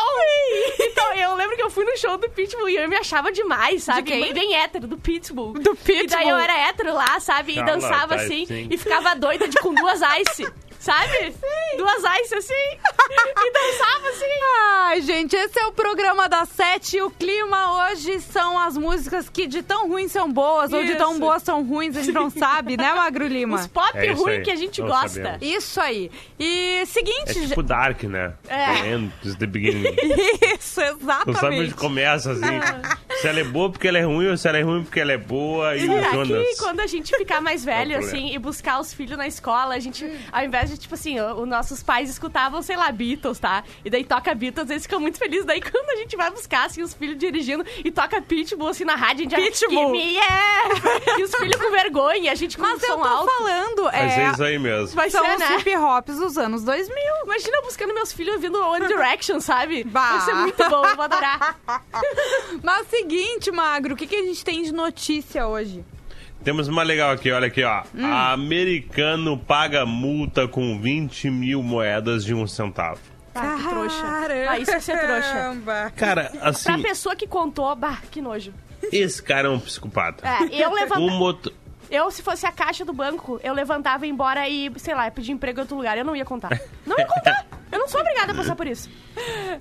Então, 0.80 1.14
eu 1.14 1.36
lembro 1.36 1.56
que 1.56 1.62
eu 1.62 1.70
fui 1.70 1.86
no 1.86 1.96
show 1.98 2.18
do 2.18 2.30
Pitbull 2.30 2.70
e 2.70 2.76
eu 2.78 2.90
me 2.90 2.96
achava 2.96 3.32
demais, 3.32 3.84
sabe? 3.84 4.02
De 4.02 4.12
quem? 4.12 4.34
Bem, 4.34 4.56
hétero, 4.56 4.88
do 4.88 4.98
Pitbull. 4.98 5.54
Do 5.54 5.72
E 5.72 5.86
daí 5.86 6.08
Pitbull. 6.08 6.30
eu 6.30 6.38
era 6.38 6.58
hétero 6.68 6.94
lá, 6.94 7.20
sabe? 7.20 7.54
E 7.54 7.56
Cala, 7.56 7.72
dançava 7.72 8.16
tá, 8.16 8.24
assim, 8.24 8.46
sim. 8.46 8.68
e 8.72 8.78
ficava 8.78 9.16
doida 9.16 9.48
de, 9.48 9.58
com 9.58 9.74
duas 9.74 10.02
ice. 10.22 10.52
Sabe? 10.80 11.36
Duas 11.78 12.04
ice 12.22 12.36
assim. 12.36 12.54
E 13.42 13.52
dançava 13.52 14.10
assim. 14.10 14.26
Ai, 14.82 15.02
gente, 15.02 15.36
esse 15.36 15.58
é 15.60 15.66
o 15.66 15.72
programa 15.72 16.28
da 16.28 16.46
Sete. 16.46 16.98
E 16.98 17.02
o 17.02 17.10
clima 17.10 17.88
hoje 17.90 18.20
são 18.20 18.60
as 18.60 18.78
músicas 18.78 19.30
que 19.30 19.48
de 19.48 19.62
tão 19.64 19.88
ruins 19.88 20.12
são 20.12 20.32
boas 20.32 20.74
ou 20.74 20.84
de 20.84 20.96
tão 20.96 21.18
boas 21.20 21.42
são 21.42 21.64
ruins, 21.64 21.96
a 21.96 22.02
gente 22.02 22.14
não 22.14 22.30
sabe, 22.32 22.76
né, 22.76 22.94
Magro 22.94 23.26
Lima? 23.28 23.56
Os 23.58 23.68
pop 23.68 23.92
É 23.98 24.12
ruim 24.12 24.34
aí, 24.34 24.42
que 24.42 24.52
a 24.52 24.56
gente 24.56 24.82
não 24.82 24.88
gosta. 24.90 25.10
sabemos. 25.10 25.40
Isso 25.42 25.80
aí. 25.80 26.12
E 26.40 26.84
seguinte, 26.88 27.30
É 27.40 27.48
tipo 27.48 27.64
Dark, 27.64 28.04
né? 28.04 28.34
É. 28.48 28.74
The 28.74 28.88
end 28.92 29.14
is 29.24 29.36
the 29.36 29.46
beginning. 29.48 29.84
isso, 30.60 30.82
Não 30.82 30.98
sabe 31.00 31.30
exatamente. 31.32 31.62
onde 31.64 31.74
começa, 31.76 32.32
assim. 32.32 32.60
Se 33.22 33.28
ela 33.28 33.40
é 33.40 33.44
boa 33.44 33.70
porque 33.72 33.88
ela 33.88 33.98
é 33.98 34.04
ruim 34.04 34.28
ou 34.30 34.38
se 34.38 34.48
ela 34.48 34.58
é 34.58 34.62
ruim 34.62 34.84
porque 34.84 35.00
ela 35.00 35.12
é 35.14 35.18
boa. 35.18 35.76
E 35.76 35.82
Será 35.88 36.10
o 36.10 36.26
Jonas. 36.26 36.48
que 36.50 36.58
quando 36.58 36.80
a 36.82 36.88
gente 36.88 37.16
ficar 37.18 37.42
mais 37.42 37.64
velho, 37.64 37.94
É 37.94 37.98
o 37.98 38.00
problema. 38.02 38.26
assim, 38.28 38.36
e 38.36 38.40
buscar 38.40 38.80
os 38.80 38.94
filhos 38.94 39.18
na 39.18 39.28
escola, 39.28 39.76
a 39.76 39.80
gente, 39.80 40.06
ao 40.32 40.44
invés 40.44 40.70
de, 40.70 40.78
tipo 40.78 40.94
assim, 40.94 41.20
os 41.20 41.48
nossos 41.48 41.82
pais 41.84 42.10
escutavam, 42.10 42.62
sei 42.62 42.76
lá, 42.76 42.92
Beatles, 43.00 43.40
tá? 43.40 43.64
E 43.86 43.90
daí 43.90 44.04
toca 44.04 44.36
Beatles, 44.36 44.70
eles 44.70 44.84
ficam 44.84 45.00
muito 45.00 45.18
felizes. 45.18 45.46
Daí 45.46 45.62
quando 45.62 45.90
a 45.92 45.96
gente 45.96 46.18
vai 46.18 46.30
buscar, 46.30 46.66
assim, 46.66 46.82
os 46.82 46.94
filhos 46.94 47.18
dirigindo 47.18 47.66
e 47.84 47.90
toca 47.92 48.22
Pitbull, 48.22 48.68
assim, 48.68 48.84
na 48.84 48.96
rádio, 48.96 49.26
a 49.26 49.30
gente 49.40 49.60
Pitbull. 49.60 49.80
já... 49.80 49.86
"Give 49.86 49.92
me 50.06 50.14
yeah!" 50.16 51.20
E 51.20 51.24
os 51.24 51.34
filhos 51.36 51.56
com 51.56 51.72
vergonha, 51.72 52.32
a 52.32 52.36
gente 52.36 52.58
com 52.58 52.64
Mas 52.64 52.84
eu 52.84 52.90
som 52.90 53.02
tô 53.02 53.08
alto. 53.08 53.32
falando, 53.32 53.84
Mas 53.84 53.94
é, 54.18 54.24
é 54.26 54.32
isso 54.32 54.44
aí 54.44 54.60
mesmo. 54.60 54.96
Vai 54.96 55.10
são 55.10 55.24
ser, 55.24 55.34
os 55.34 55.40
né? 55.40 55.58
hip 55.60 55.76
hops 55.78 56.18
dos 56.18 56.38
anos 56.38 56.64
2000. 56.64 56.96
Imagina 57.24 57.58
eu 57.58 57.64
buscando 57.64 57.94
meus 57.94 58.12
filhos 58.12 58.36
ouvindo 58.36 58.60
One 58.62 58.88
Direction, 58.88 59.40
sabe? 59.40 59.84
Bah. 59.86 60.18
Vai 60.18 60.22
ser 60.22 60.34
muito 60.36 60.70
bom, 60.70 60.86
eu 60.86 60.96
vou 60.96 61.06
adorar. 61.06 61.58
Mas 62.62 62.88
seguinte, 62.88 63.52
Magro, 63.52 63.94
o 63.94 63.98
que, 63.98 64.08
que 64.08 64.16
a 64.16 64.24
gente 64.24 64.44
tem 64.44 64.62
de 64.64 64.74
notícia 64.74 65.48
hoje? 65.48 65.84
Temos 66.44 66.68
uma 66.68 66.84
legal 66.84 67.12
aqui, 67.12 67.32
olha 67.32 67.48
aqui, 67.48 67.64
ó. 67.64 67.84
Hum. 67.94 68.06
Americano 68.06 69.38
paga 69.38 69.86
multa 69.86 70.48
com 70.48 70.80
20 70.80 71.30
mil 71.30 71.62
moedas 71.62 72.24
de 72.24 72.34
um 72.34 72.48
centavo. 72.48 73.00
Ah, 73.36 73.56
que 73.58 73.68
trouxa. 73.68 74.02
Caramba. 74.02 74.52
Ah, 74.52 74.60
isso 74.60 74.72
é 74.72 74.80
ser 74.80 74.98
trouxa. 75.00 75.34
Caramba. 75.34 75.94
Cara, 75.96 76.24
Pra 76.30 76.50
assim, 76.50 76.82
pessoa 76.82 77.16
que 77.16 77.28
contou, 77.28 77.76
bah, 77.76 78.00
que 78.10 78.22
nojo. 78.22 78.54
esse 78.92 79.22
cara 79.22 79.48
é 79.48 79.52
um 79.52 79.60
psicopata. 79.60 80.28
É, 80.28 80.64
eu 80.64 80.74
levantava. 80.74 81.02
Um 81.02 81.10
moto... 81.18 81.54
Eu, 81.92 82.12
se 82.12 82.22
fosse 82.22 82.46
a 82.46 82.52
caixa 82.52 82.86
do 82.86 82.94
banco, 82.94 83.40
eu 83.44 83.52
levantava 83.54 84.06
e 84.06 84.10
ia 84.10 84.14
embora 84.14 84.48
e, 84.48 84.72
sei 84.78 84.94
lá, 84.94 85.10
pedir 85.10 85.32
emprego 85.32 85.60
em 85.60 85.62
outro 85.62 85.76
lugar. 85.76 85.98
Eu 85.98 86.06
não 86.06 86.16
ia 86.16 86.24
contar. 86.26 86.50
Não 86.86 86.98
ia 86.98 87.06
contar. 87.06 87.46
Eu 87.72 87.78
não 87.78 87.88
sou 87.88 88.02
obrigada 88.02 88.32
a 88.32 88.36
passar 88.36 88.56
por 88.56 88.66
isso. 88.66 88.90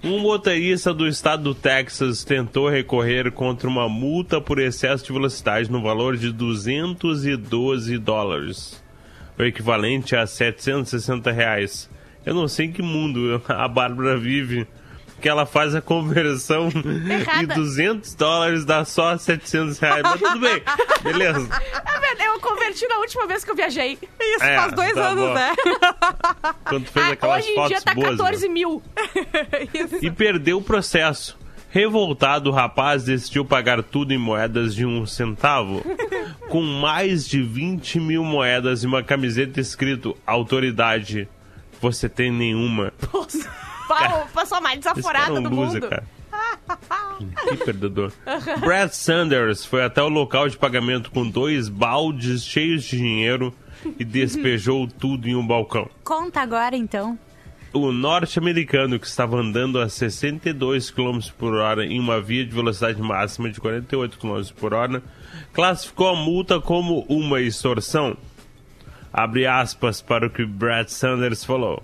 Um 0.02 0.20
motorista 0.20 0.94
do 0.94 1.08
estado 1.08 1.42
do 1.42 1.54
Texas 1.54 2.22
tentou 2.22 2.68
recorrer 2.68 3.32
contra 3.32 3.68
uma 3.68 3.88
multa 3.88 4.40
por 4.40 4.58
excesso 4.60 5.04
de 5.04 5.12
velocidade 5.12 5.70
no 5.70 5.82
valor 5.82 6.16
de 6.16 6.32
212 6.32 7.98
dólares, 7.98 8.82
o 9.36 9.42
equivalente 9.42 10.14
a 10.14 10.26
760 10.26 11.32
reais. 11.32 11.90
Eu 12.24 12.32
não 12.34 12.46
sei 12.46 12.66
em 12.66 12.72
que 12.72 12.82
mundo 12.82 13.42
a 13.48 13.66
Bárbara 13.66 14.16
vive, 14.16 14.66
que 15.20 15.28
ela 15.28 15.44
faz 15.46 15.74
a 15.74 15.80
conversão 15.80 16.68
e 17.08 17.12
Errada. 17.12 17.54
200 17.54 18.14
dólares 18.14 18.64
dá 18.64 18.84
só 18.84 19.16
700 19.16 19.78
reais. 19.78 20.02
Mas 20.02 20.20
tudo 20.20 20.40
bem, 20.40 20.62
beleza. 21.02 21.48
É 22.18 22.26
Eu 22.28 22.40
converti 22.40 22.86
na 22.88 22.98
última 22.98 23.26
vez 23.26 23.44
que 23.44 23.50
eu 23.50 23.54
viajei. 23.56 23.98
Isso, 24.20 24.44
É, 24.44 24.56
faz 24.56 24.72
dois 24.72 24.92
tá 24.94 25.08
anos, 25.08 25.24
bom. 25.28 25.34
né? 25.34 25.52
Quando 26.68 26.86
fez 26.86 27.06
Ah, 27.06 27.12
aquelas 27.12 27.38
hoje 27.44 27.50
em 27.50 27.54
fotos 27.54 27.68
dia 27.70 27.80
tá 27.82 27.94
boas. 27.94 28.10
né? 28.10 28.16
14 28.16 28.48
mil. 28.48 28.82
e 30.02 30.10
perdeu 30.10 30.58
o 30.58 30.62
processo. 30.62 31.36
Revoltado, 31.70 32.48
o 32.48 32.52
rapaz 32.52 33.04
decidiu 33.04 33.44
pagar 33.44 33.82
tudo 33.82 34.12
em 34.14 34.18
moedas 34.18 34.74
de 34.74 34.86
um 34.86 35.04
centavo. 35.04 35.82
Com 36.48 36.62
mais 36.62 37.28
de 37.28 37.42
20 37.42 38.00
mil 38.00 38.24
moedas 38.24 38.82
e 38.82 38.86
uma 38.86 39.02
camiseta 39.02 39.60
escrito 39.60 40.16
Autoridade, 40.26 41.28
você 41.80 42.08
tem 42.08 42.32
nenhuma. 42.32 42.92
Pau, 43.88 44.28
pessoa 44.34 44.60
mais 44.60 44.76
é 44.76 44.80
desaforada 44.80 45.32
um 45.34 45.42
do 45.42 45.50
loser, 45.54 45.80
mundo. 45.82 45.90
cara. 45.90 46.04
Que 47.48 47.56
perdedor. 47.56 48.12
Brad 48.60 48.90
Sanders 48.90 49.64
foi 49.64 49.82
até 49.82 50.00
o 50.02 50.08
local 50.08 50.48
de 50.48 50.56
pagamento 50.56 51.10
com 51.10 51.28
dois 51.28 51.68
baldes 51.68 52.44
cheios 52.44 52.84
de 52.84 52.96
dinheiro 52.98 53.52
e 53.98 54.04
despejou 54.04 54.86
tudo 54.86 55.26
em 55.28 55.34
um 55.34 55.44
balcão. 55.44 55.88
Conta 56.04 56.40
agora, 56.40 56.76
então. 56.76 57.18
O 57.72 57.90
norte-americano 57.90 58.98
que 59.00 59.06
estava 59.06 59.36
andando 59.38 59.80
a 59.80 59.88
62 59.88 60.90
km 60.90 61.18
por 61.36 61.54
hora 61.54 61.84
em 61.84 61.98
uma 61.98 62.20
via 62.20 62.44
de 62.44 62.54
velocidade 62.54 63.00
máxima 63.00 63.50
de 63.50 63.60
48 63.60 64.18
km 64.18 64.42
por 64.58 64.72
hora 64.74 65.02
classificou 65.52 66.08
a 66.08 66.16
multa 66.16 66.60
como 66.60 67.04
uma 67.08 67.40
extorsão. 67.40 68.16
Abre 69.12 69.46
aspas 69.46 70.00
para 70.00 70.26
o 70.26 70.30
que 70.30 70.44
Brad 70.44 70.88
Sanders 70.88 71.44
falou. 71.44 71.82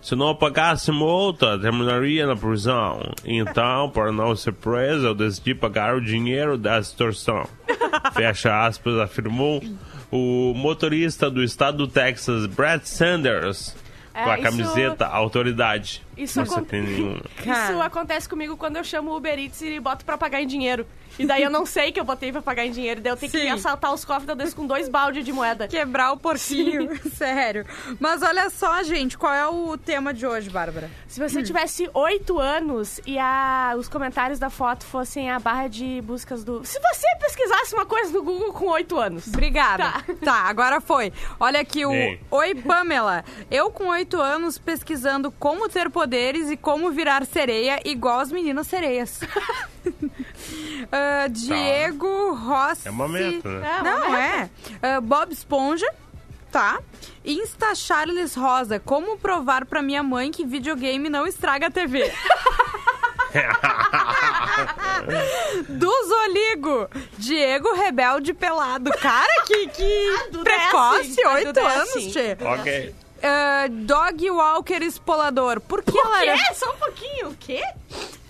Se 0.00 0.14
não 0.14 0.34
pagasse 0.34 0.90
multa, 0.90 1.58
terminaria 1.58 2.26
na 2.26 2.34
prisão. 2.36 3.00
Então, 3.24 3.90
para 3.92 4.10
não 4.12 4.34
ser 4.34 4.52
preso, 4.52 5.06
eu 5.06 5.14
decidi 5.14 5.54
pagar 5.54 5.94
o 5.96 6.00
dinheiro 6.00 6.56
da 6.56 6.78
extorsão. 6.78 7.46
Fecha 8.14 8.64
aspas, 8.66 8.98
afirmou 8.98 9.62
o 10.10 10.54
motorista 10.56 11.30
do 11.30 11.42
estado 11.42 11.76
do 11.78 11.88
Texas, 11.88 12.46
Brad 12.46 12.82
Sanders, 12.84 13.76
É, 14.14 14.24
com 14.24 14.30
a 14.30 14.34
isso- 14.34 14.42
camiseta 14.42 15.06
Autoridade. 15.06 16.02
Isso 16.16 16.40
acon-. 16.40 16.64
Isso 17.44 17.80
acontece 17.82 18.28
comigo 18.28 18.56
quando 18.56 18.76
eu 18.76 18.84
chamo 18.84 19.10
o 19.12 19.16
Uber 19.16 19.38
Eats 19.38 19.60
e 19.62 19.78
boto 19.78 20.04
pra 20.04 20.16
pagar 20.18 20.40
em 20.42 20.46
dinheiro. 20.46 20.86
E 21.18 21.26
daí 21.26 21.42
eu 21.42 21.50
não 21.50 21.66
sei 21.66 21.90
que 21.92 21.98
eu 21.98 22.04
botei 22.04 22.30
pra 22.32 22.40
pagar 22.40 22.64
em 22.64 22.70
dinheiro. 22.70 23.00
Daí 23.00 23.12
eu 23.12 23.16
tenho 23.16 23.32
que 23.32 23.40
Sim. 23.40 23.48
assaltar 23.48 23.92
os 23.92 24.04
cofres 24.04 24.26
da 24.26 24.34
Desce 24.34 24.54
com 24.54 24.66
dois 24.66 24.88
baldes 24.88 25.24
de 25.24 25.32
moeda. 25.32 25.66
Quebrar 25.68 26.12
o 26.12 26.16
porquinho, 26.16 26.88
sério. 27.16 27.66
Mas 27.98 28.22
olha 28.22 28.48
só, 28.50 28.82
gente, 28.82 29.18
qual 29.18 29.32
é 29.34 29.46
o 29.48 29.76
tema 29.76 30.14
de 30.14 30.26
hoje, 30.26 30.48
Bárbara? 30.50 30.90
Se 31.08 31.18
você 31.20 31.42
tivesse 31.42 31.88
oito 31.92 32.38
anos 32.38 33.00
e 33.06 33.18
a- 33.18 33.74
os 33.76 33.88
comentários 33.88 34.38
da 34.38 34.48
foto 34.50 34.84
fossem 34.84 35.30
a 35.30 35.38
barra 35.38 35.68
de 35.68 36.00
buscas 36.02 36.44
do. 36.44 36.64
Se 36.64 36.78
você 36.80 37.06
pesquisasse 37.20 37.74
uma 37.74 37.84
coisa 37.86 38.12
no 38.12 38.22
Google 38.22 38.52
com 38.52 38.66
oito 38.68 38.98
anos. 38.98 39.26
Obrigada. 39.26 39.84
Tá. 39.90 40.04
Tá. 40.24 40.34
agora 40.48 40.80
foi. 40.80 41.12
Olha 41.40 41.60
aqui 41.60 41.84
o. 41.84 41.92
Ei. 41.92 42.20
Oi, 42.30 42.54
Pamela. 42.54 43.24
Eu 43.50 43.70
com 43.70 43.88
oito 43.88 44.20
anos 44.20 44.58
pesquisando 44.58 45.30
como 45.32 45.68
ter 45.68 45.90
poderes 45.90 46.50
e 46.50 46.56
como 46.56 46.90
virar 46.90 47.24
sereia 47.26 47.80
igual 47.84 48.20
as 48.20 48.30
meninas 48.30 48.66
sereias. 48.66 49.20
Ah, 50.92 51.26
Diego 51.28 52.34
Rossi. 52.34 52.88
É 52.88 52.90
uma 52.90 53.08
meta, 53.08 53.48
né? 53.48 53.76
É, 53.78 53.82
Não, 53.82 54.16
é. 54.16 54.50
Ah, 54.82 55.00
Bob 55.00 55.32
Esponja. 55.32 55.88
Tá. 56.50 56.80
Insta 57.24 57.74
Charles 57.74 58.34
Rosa. 58.34 58.80
Como 58.80 59.18
provar 59.18 59.66
pra 59.66 59.82
minha 59.82 60.02
mãe 60.02 60.30
que 60.30 60.46
videogame 60.46 61.10
não 61.10 61.26
estraga 61.26 61.66
a 61.66 61.70
TV? 61.70 62.10
Do 65.68 65.92
Zoligo. 66.08 66.88
Diego 67.18 67.74
Rebelde 67.74 68.32
Pelado. 68.32 68.90
Cara, 68.92 69.42
que, 69.46 69.66
que 69.68 69.82
é 70.16 70.28
precoce. 70.42 71.10
assim, 71.12 71.26
Oito 71.26 71.60
é 71.60 71.62
anos, 71.62 71.88
assim. 71.90 72.10
tchê. 72.10 72.36
ok. 72.40 72.94
Ah, 73.22 73.66
Dog 73.68 74.30
Walker 74.30 74.82
Espolador. 74.82 75.60
Por 75.60 75.82
que 75.82 76.00
laranja? 76.00 76.42
quê? 76.48 76.54
Só 76.54 76.72
um 76.72 76.76
pouquinho. 76.76 77.28
O 77.28 77.34
quê? 77.34 77.62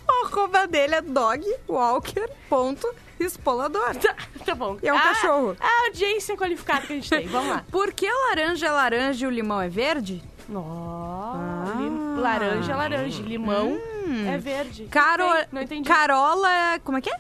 A 0.09 0.27
arroba 0.27 0.67
dele 0.67 0.95
é 0.95 1.01
Dog 1.03 1.45
Walker 1.69 2.29
ponto 2.49 2.89
espolador. 3.21 3.95
Tá, 3.97 4.15
tá 4.45 4.55
bom. 4.55 4.79
E 4.83 4.89
é 4.89 4.93
um 4.93 4.97
Ah, 4.97 5.01
cachorro. 5.03 5.57
A 5.61 5.87
audiência 5.87 6.37
qualificada 6.37 6.87
que 6.87 6.93
a 6.93 6.97
gente 6.97 7.11
tem. 7.11 7.27
Vamos 7.27 7.51
lá. 7.51 7.65
Por 7.71 7.93
que 7.93 8.09
laranja 8.11 8.67
é 8.67 8.71
laranja 8.71 9.25
e 9.25 9.29
o 9.29 9.31
limão 9.31 9.61
é 9.61 9.69
verde? 9.69 10.23
Nossa. 10.49 11.75
lim- 11.79 12.09
Laranja 12.21 12.73
é 12.73 12.77
laranja. 12.77 13.23
Limão 13.23 13.79
é 14.27 14.39
verde. 14.39 14.89
Caro... 14.91 15.25
Não 15.53 15.63
entendi. 15.63 15.87
Carola. 15.89 16.49
Como 16.83 16.99
é 16.99 17.01
que 17.01 17.11
é? 17.11 17.17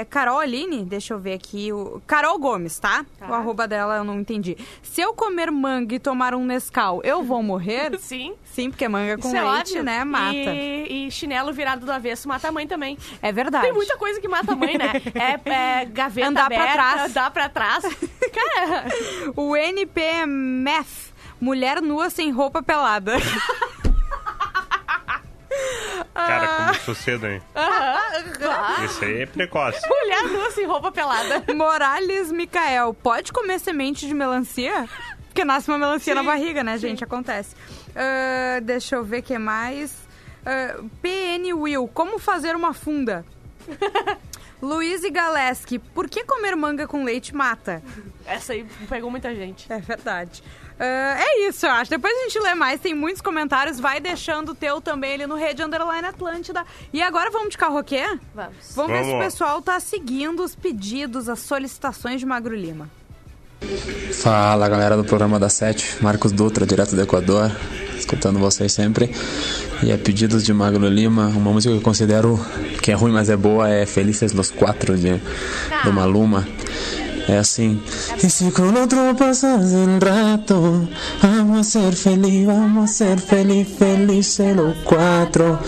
é? 0.00 0.06
Carol 0.08 0.38
Aline? 0.38 0.84
Deixa 0.84 1.14
eu 1.14 1.18
ver 1.18 1.32
aqui. 1.34 1.72
O... 1.72 2.00
Carol 2.06 2.38
Gomes, 2.38 2.78
tá? 2.78 3.04
Tá. 3.18 3.26
O 3.28 3.34
arroba 3.34 3.66
dela 3.66 3.96
eu 3.96 4.04
não 4.04 4.20
entendi. 4.20 4.56
Se 4.82 5.00
eu 5.00 5.12
comer 5.14 5.50
manga 5.50 5.94
e 5.94 5.98
tomar 5.98 6.34
um 6.34 6.44
Nescau, 6.44 7.00
eu 7.02 7.22
vou 7.24 7.42
morrer? 7.42 7.98
Sim. 8.00 8.34
Sim, 8.44 8.70
porque 8.70 8.86
manga 8.86 9.16
com 9.18 9.26
Isso 9.28 9.36
é 9.36 9.42
leite, 9.42 9.70
óbvio. 9.70 9.82
né? 9.84 10.04
Mata. 10.04 10.32
E, 10.34 11.06
e 11.06 11.10
chinelo 11.10 11.52
virado 11.52 11.84
do 11.86 11.90
avesso 11.92 12.28
mata 12.28 12.48
a 12.48 12.52
mãe 12.52 12.66
também. 12.66 12.96
É 13.22 13.32
verdade. 13.32 13.64
Tem 13.64 13.72
muita 13.74 13.96
coisa 13.96 14.20
que 14.20 14.28
mata 14.28 14.52
a 14.52 14.56
mãe, 14.56 14.76
né? 14.78 14.92
É, 15.14 15.80
é 15.80 15.84
gaveta 15.86 16.28
Andar 16.28 16.46
pra 16.48 16.56
aberta, 16.56 16.72
trás. 16.74 17.10
andar 17.10 17.30
pra 17.30 17.48
trás. 17.48 17.84
Cara, 18.32 18.84
O 19.36 19.56
NPMF. 19.56 21.08
Mulher 21.40 21.80
nua 21.80 22.10
sem 22.10 22.30
roupa 22.30 22.62
pelada. 22.62 23.14
Cara, 26.14 26.66
começou 26.66 26.94
cedo, 26.94 27.26
hein? 27.26 27.40
Isso 28.84 29.04
aí 29.04 29.22
é 29.22 29.26
precoce. 29.26 29.80
mulher 29.88 30.22
nua 30.24 30.50
sem 30.50 30.66
roupa 30.66 30.90
pelada. 30.90 31.44
Morales 31.54 32.32
Micael. 32.32 32.92
Pode 32.92 33.32
comer 33.32 33.58
semente 33.60 34.06
de 34.06 34.14
melancia? 34.14 34.88
Porque 35.28 35.44
nasce 35.44 35.68
uma 35.70 35.78
melancia 35.78 36.14
na 36.14 36.22
barriga, 36.22 36.64
né, 36.64 36.76
gente? 36.76 37.04
Acontece. 37.04 37.54
Ah, 37.94 38.60
deixa 38.60 38.96
eu 38.96 39.04
ver 39.04 39.20
o 39.20 39.22
que 39.22 39.38
mais. 39.38 39.94
Ah, 40.44 40.80
PN 41.00 41.52
Will. 41.54 41.88
Como 41.88 42.18
fazer 42.18 42.56
uma 42.56 42.74
funda? 42.74 43.24
Luiz 44.60 45.04
e 45.04 45.10
Galeski. 45.10 45.78
Por 45.78 46.08
que 46.08 46.24
comer 46.24 46.56
manga 46.56 46.88
com 46.88 47.04
leite 47.04 47.32
mata? 47.34 47.80
Essa 48.26 48.54
aí 48.54 48.66
pegou 48.88 49.10
muita 49.10 49.32
gente. 49.34 49.72
É 49.72 49.78
verdade. 49.78 50.42
Ah, 50.78 51.16
é 51.18 51.48
isso, 51.48 51.66
eu 51.66 51.70
acho. 51.70 51.90
Depois 51.90 52.14
a 52.14 52.22
gente 52.24 52.38
lê 52.38 52.54
mais, 52.54 52.80
tem 52.80 52.94
muitos 52.94 53.20
comentários. 53.20 53.80
Vai 53.80 54.00
deixando 54.00 54.50
o 54.50 54.54
teu 54.54 54.80
também 54.80 55.14
ali 55.14 55.26
no 55.26 55.34
Rede 55.34 55.62
Underline 55.62 56.06
Atlântida. 56.06 56.64
E 56.92 57.02
agora 57.02 57.30
vamos 57.30 57.50
de 57.50 57.58
carroquê? 57.58 58.04
Vamos. 58.34 58.74
Vamos, 58.74 58.92
ver 58.92 59.04
se 59.04 59.08
o 59.08 59.12
Vamos. 59.12 59.24
pessoal 59.24 59.62
tá 59.62 59.80
seguindo 59.80 60.42
os 60.42 60.54
pedidos, 60.54 61.28
as 61.28 61.40
solicitações 61.40 62.20
de 62.20 62.26
Magro 62.26 62.54
Lima. 62.54 62.88
Fala 64.12 64.68
galera 64.68 64.96
do 64.96 65.04
programa 65.04 65.38
da 65.38 65.48
Sete, 65.48 65.96
Marcos 66.00 66.30
Dutra, 66.30 66.64
direto 66.64 66.94
do 66.94 67.02
Equador, 67.02 67.50
escutando 67.96 68.38
vocês 68.38 68.72
sempre. 68.72 69.10
E 69.82 69.90
é 69.90 69.96
Pedidos 69.96 70.44
de 70.44 70.52
Magro 70.52 70.86
Lima, 70.88 71.26
uma 71.26 71.50
música 71.50 71.72
que 71.72 71.80
eu 71.80 71.82
considero 71.82 72.38
que 72.80 72.92
é 72.92 72.94
ruim, 72.94 73.12
mas 73.12 73.28
é 73.28 73.36
boa, 73.36 73.68
é 73.68 73.84
Felices 73.84 74.32
los 74.32 74.52
Quatro, 74.52 74.96
de, 74.96 75.20
do 75.84 75.92
Maluma. 75.92 76.46
É 77.28 77.36
assim. 77.36 77.78
E 78.24 78.30
se 78.30 78.50
com 78.52 78.72
outro 78.80 79.14
pasas 79.14 79.72
el 79.72 80.00
rato, 80.00 80.88
vamos 81.20 81.66
ser 81.66 81.92
feliz, 81.92 82.46
vamos 82.46 82.90
ser 82.90 83.20
feliz, 83.20 83.68
felices 83.68 84.56
los 84.56 84.74
quatro. 84.78 85.58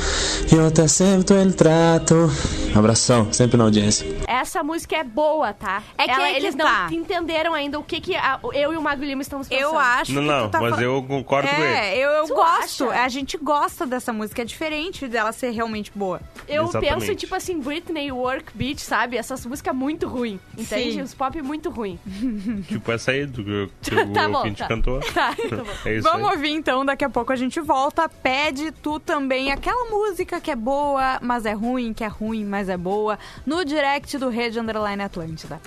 Eu 0.50 0.70
te 0.70 0.80
acepto 0.80 1.34
el 1.34 1.54
trato. 1.54 2.30
Abração, 2.74 3.28
sempre 3.30 3.58
na 3.58 3.64
audiência. 3.64 4.19
Essa 4.30 4.62
música 4.62 4.96
é 4.96 5.02
boa, 5.04 5.52
tá? 5.52 5.82
É 5.98 6.04
que 6.04 6.10
aí 6.12 6.32
que 6.34 6.38
eles 6.38 6.54
tá. 6.54 6.88
não 6.88 6.96
entenderam 6.96 7.52
ainda 7.52 7.78
o 7.78 7.82
que, 7.82 8.00
que 8.00 8.14
a- 8.14 8.38
eu 8.52 8.72
e 8.72 8.76
o 8.76 8.82
Mago 8.82 9.02
Lima 9.04 9.22
estamos 9.22 9.48
pensando. 9.48 9.62
Eu 9.72 9.78
acho 9.78 10.12
Não, 10.12 10.22
que 10.22 10.28
não, 10.28 10.48
tu 10.48 10.50
tá 10.52 10.60
mas 10.60 10.70
fal- 10.70 10.80
eu 10.82 11.02
concordo 11.02 11.48
com 11.48 11.54
ele. 11.56 11.64
É, 11.64 11.96
eu, 11.98 12.10
eu 12.10 12.24
Tu 12.26 12.34
gosto. 12.34 12.90
acha? 12.90 13.02
A 13.02 13.08
gente 13.08 13.36
gosta 13.36 13.84
dessa 13.86 14.12
música. 14.12 14.42
É 14.42 14.44
diferente 14.44 15.08
dela 15.08 15.32
ser 15.32 15.50
realmente 15.50 15.90
boa. 15.94 16.20
Eu 16.48 16.64
Exatamente. 16.64 17.00
penso, 17.00 17.14
tipo 17.16 17.34
assim, 17.34 17.58
Britney, 17.60 18.12
Work 18.12 18.52
Beat, 18.54 18.78
sabe? 18.78 19.16
Essas 19.16 19.44
músicas 19.44 19.74
muito 19.74 20.06
ruim, 20.06 20.38
entende? 20.56 20.92
Sim. 20.92 21.02
Os 21.02 21.12
pop 21.14 21.40
muito 21.42 21.68
ruim. 21.70 21.98
Tipo 22.68 22.92
essa 22.92 23.10
aí 23.10 23.26
do 23.26 23.42
que, 23.44 23.70
que 23.90 23.94
o 23.94 24.10
Tá 24.14 24.28
bom, 24.28 24.52
tá. 24.54 24.68
cantou. 24.68 25.00
Tá, 25.12 25.34
tá 25.34 25.56
bom. 25.56 25.64
É 25.84 25.94
isso 25.96 26.08
Vamos 26.08 26.28
aí. 26.28 26.34
ouvir 26.36 26.50
então, 26.50 26.84
daqui 26.84 27.04
a 27.04 27.10
pouco 27.10 27.32
a 27.32 27.36
gente 27.36 27.58
volta. 27.60 28.08
Pede 28.08 28.70
tu 28.70 29.00
também 29.00 29.50
aquela 29.50 29.90
música 29.90 30.40
que 30.40 30.50
é 30.50 30.56
boa, 30.56 31.18
mas 31.20 31.44
é 31.46 31.52
ruim, 31.52 31.92
que 31.92 32.04
é 32.04 32.06
ruim, 32.06 32.44
mas 32.44 32.68
é 32.68 32.76
boa, 32.76 33.18
no 33.46 33.64
direct 33.64 34.16
do 34.20 34.28
Rede 34.28 34.60
Underline 34.60 35.02
Atlântida. 35.02 35.60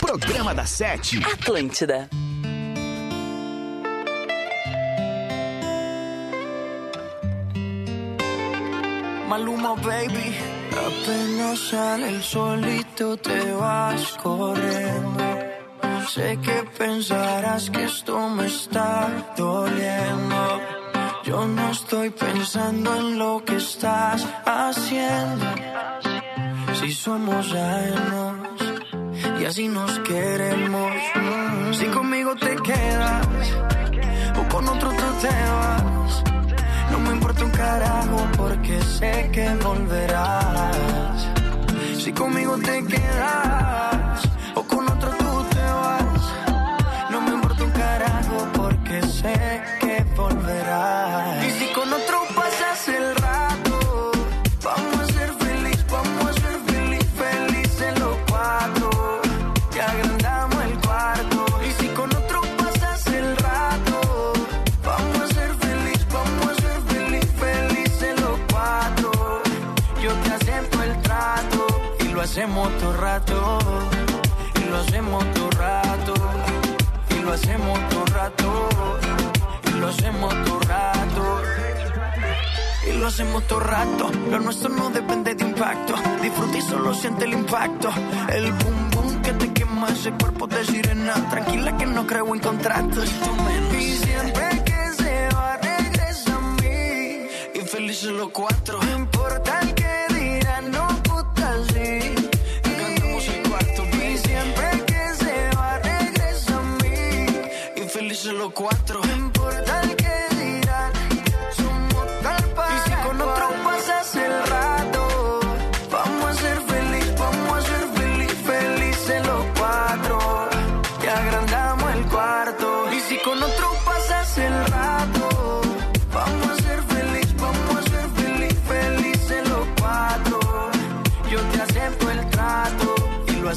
Programa 0.00 0.54
da 0.54 0.64
Sete. 0.64 1.18
Atlântida. 1.18 2.08
Maluma, 9.28 9.76
baby. 9.76 10.34
Apenas 10.72 11.58
sale 11.68 12.08
el 12.08 12.22
solito 12.22 13.16
te 13.18 13.52
vas 13.52 14.12
corriendo. 14.22 15.24
Sé 16.08 16.38
que 16.42 16.64
pensarás 16.78 17.70
que 17.70 17.84
esto 17.84 18.28
me 18.30 18.46
está 18.46 19.08
doliendo. 19.36 20.60
Yo 21.24 21.46
no 21.46 21.70
estoy 21.70 22.10
pensando 22.10 22.96
en 22.96 23.18
lo 23.18 23.44
que 23.44 23.56
estás 23.56 24.26
haciendo. 24.44 25.46
Si 26.82 26.92
somos 26.92 27.52
ajenos 27.52 28.36
y 29.40 29.44
así 29.44 29.68
nos 29.68 29.98
queremos. 30.00 30.92
Mm, 31.14 31.72
Si 31.74 31.86
conmigo 31.86 32.34
te 32.34 32.56
quedas 32.56 33.26
o 34.36 34.48
con 34.52 34.68
otro 34.68 34.90
tú 34.90 35.08
te 35.22 35.28
vas. 35.28 36.24
No 36.90 36.98
me 36.98 37.10
importa 37.12 37.44
un 37.44 37.50
carajo 37.52 38.16
porque 38.36 38.80
sé 38.82 39.30
que 39.32 39.48
volverás. 39.64 41.28
Si 41.98 42.12
conmigo 42.12 42.58
te 42.58 42.84
quedas 42.84 44.22
o 44.56 44.62
con 44.64 44.88
otro 44.88 45.10
te 45.10 45.21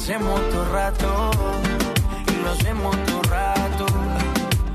hacemos 0.06 0.40
todo 0.50 0.64
rato. 0.66 1.30
Y 2.28 2.44
lo 2.44 2.50
hacemos 2.52 2.96
todo 3.06 3.22
rato. 3.22 3.86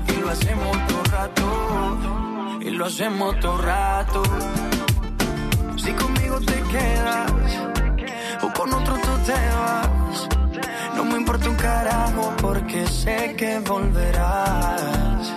Y 0.08 0.20
lo 0.20 0.28
hacemos 0.28 0.86
todo 0.86 1.04
rato. 1.04 2.58
Y 2.60 2.70
lo 2.70 2.84
hacemos 2.84 3.40
todo 3.40 3.56
rato. 3.56 4.22
Si 5.78 5.92
conmigo 5.94 6.38
te 6.40 6.60
quedas 6.74 7.32
o 8.42 8.52
con 8.52 8.74
otro 8.74 8.94
tú 8.96 9.12
te 9.24 9.32
vas. 9.32 10.28
No 10.96 11.04
me 11.06 11.16
importa 11.16 11.48
un 11.48 11.56
carajo 11.56 12.34
porque 12.42 12.86
sé 12.86 13.34
que 13.34 13.58
volverás. 13.60 15.32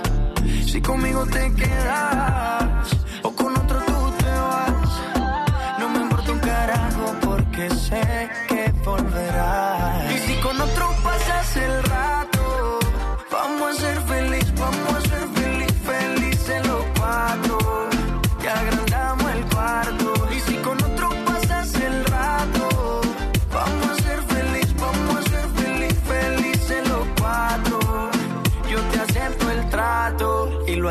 Si 0.65 0.81
conmigo 0.81 1.25
te 1.25 1.53
quedas 1.53 2.89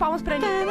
palmas 0.00 0.22
pra 0.22 0.36
Anitta. 0.36 0.64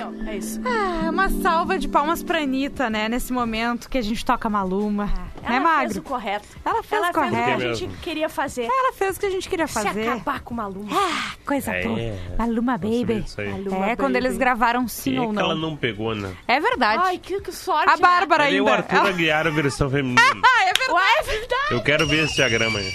Não, 0.00 0.26
é 0.26 0.38
isso. 0.38 0.58
Ah, 0.64 1.10
uma 1.10 1.28
salva 1.28 1.78
de 1.78 1.86
palmas 1.86 2.22
pra 2.22 2.38
Anitta, 2.38 2.88
né? 2.88 3.10
Nesse 3.10 3.30
momento 3.30 3.90
que 3.90 3.98
a 3.98 4.02
gente 4.02 4.24
toca 4.24 4.48
Maluma. 4.48 5.12
Ela 5.44 5.50
né, 5.60 5.60
fez 5.60 5.62
Magro? 5.88 5.98
o 5.98 6.02
correto. 6.02 6.48
Ela 6.64 6.82
fez 6.82 7.02
Ela 7.02 7.10
o 7.10 7.14
fez 7.14 7.26
o 7.26 7.30
que 7.30 7.36
a 7.36 7.54
correto. 7.54 7.74
gente 7.74 7.96
queria 7.98 8.28
fazer. 8.28 8.62
Ela 8.64 8.92
fez 8.92 9.16
o 9.16 9.20
que 9.20 9.26
a 9.26 9.30
gente 9.30 9.48
queria 9.48 9.66
Se 9.66 9.74
fazer. 9.74 10.08
acabar 10.08 10.40
com 10.40 10.54
o 10.54 10.56
Maluma. 10.56 10.90
Ah, 10.92 11.32
coisa 11.44 11.72
É. 11.72 11.82
boa. 11.82 11.98
Maluma 12.38 12.78
Baby. 12.78 13.24
Isso 13.26 13.40
aí. 13.40 13.48
Maluma 13.50 13.86
É, 13.90 13.96
quando 13.96 14.12
Baby. 14.14 14.26
eles 14.26 14.38
gravaram 14.38 14.86
sim 14.88 15.16
é 15.16 15.20
ou 15.20 15.32
que 15.32 15.38
ela 15.38 15.54
não. 15.54 15.70
não 15.70 15.76
pegou, 15.76 16.14
né? 16.14 16.32
É 16.46 16.60
verdade. 16.60 17.02
Ai, 17.04 17.18
que, 17.18 17.40
que 17.40 17.52
sorte. 17.52 17.90
a 17.92 17.96
Bárbara 17.96 18.44
Ela 18.46 18.54
é 18.56 18.60
o 18.60 18.66
ainda. 18.68 18.76
Arthur 18.76 18.96
Ela- 18.96 19.08
Aguiar, 19.12 19.46
a 19.46 19.50
versão 19.50 19.90
feminina. 19.90 20.20
Ah, 20.54 20.62
é 20.64 20.72
verdade. 20.72 20.92
Ué, 20.92 21.18
é 21.18 21.22
verdade. 21.22 21.72
Eu 21.72 21.82
quero 21.82 22.06
ver 22.06 22.24
esse 22.24 22.34
diagrama 22.36 22.78
aí. 22.78 22.92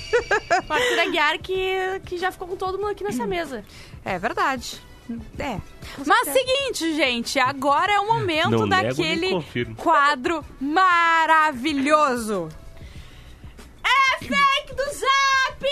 O 0.69 0.73
Arthur 0.73 0.99
Aguiar 0.99 1.37
que, 1.39 2.01
que 2.05 2.17
já 2.17 2.31
ficou 2.31 2.47
com 2.47 2.55
todo 2.55 2.77
mundo 2.77 2.91
aqui 2.91 3.03
nessa 3.03 3.25
mesa. 3.25 3.63
É 4.05 4.17
verdade. 4.19 4.81
É. 5.39 5.57
Mas 6.05 6.27
seguinte, 6.29 6.93
gente, 6.95 7.39
agora 7.39 7.91
é 7.93 7.99
o 7.99 8.07
momento 8.07 8.49
Não 8.51 8.67
daquele 8.67 9.29
quadro 9.75 10.43
maravilhoso. 10.59 12.49
É 13.83 14.17
fake 14.19 14.75
do 14.75 14.83
Zap! 14.83 15.65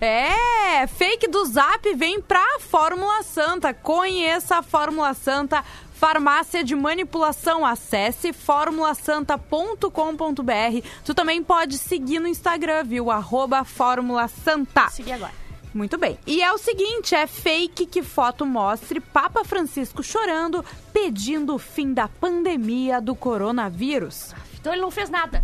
É, 0.00 0.86
fake 0.86 1.28
do 1.28 1.44
Zap 1.44 1.94
vem 1.94 2.20
pra 2.20 2.58
Fórmula 2.60 3.22
Santa. 3.22 3.74
Conheça 3.74 4.56
a 4.56 4.62
Fórmula 4.62 5.14
Santa. 5.14 5.64
Farmácia 5.94 6.64
de 6.64 6.74
manipulação, 6.74 7.64
acesse 7.64 8.32
formulasanta.com.br. 8.32 10.86
Tu 11.04 11.14
também 11.14 11.44
pode 11.44 11.78
seguir 11.78 12.18
no 12.18 12.26
Instagram, 12.26 12.82
viu? 12.82 13.08
Arroba 13.08 13.62
Fórmula 13.62 14.26
Santa. 14.26 14.88
Segui 14.88 15.12
agora. 15.12 15.41
Muito 15.74 15.96
bem. 15.96 16.18
E 16.26 16.42
é 16.42 16.52
o 16.52 16.58
seguinte, 16.58 17.14
é 17.14 17.26
fake 17.26 17.86
que 17.86 18.02
foto 18.02 18.44
mostre 18.44 19.00
Papa 19.00 19.44
Francisco 19.44 20.02
chorando, 20.02 20.64
pedindo 20.92 21.54
o 21.54 21.58
fim 21.58 21.92
da 21.92 22.08
pandemia 22.08 23.00
do 23.00 23.14
coronavírus. 23.14 24.34
Então 24.60 24.72
ele 24.72 24.82
não 24.82 24.90
fez 24.90 25.08
nada. 25.08 25.42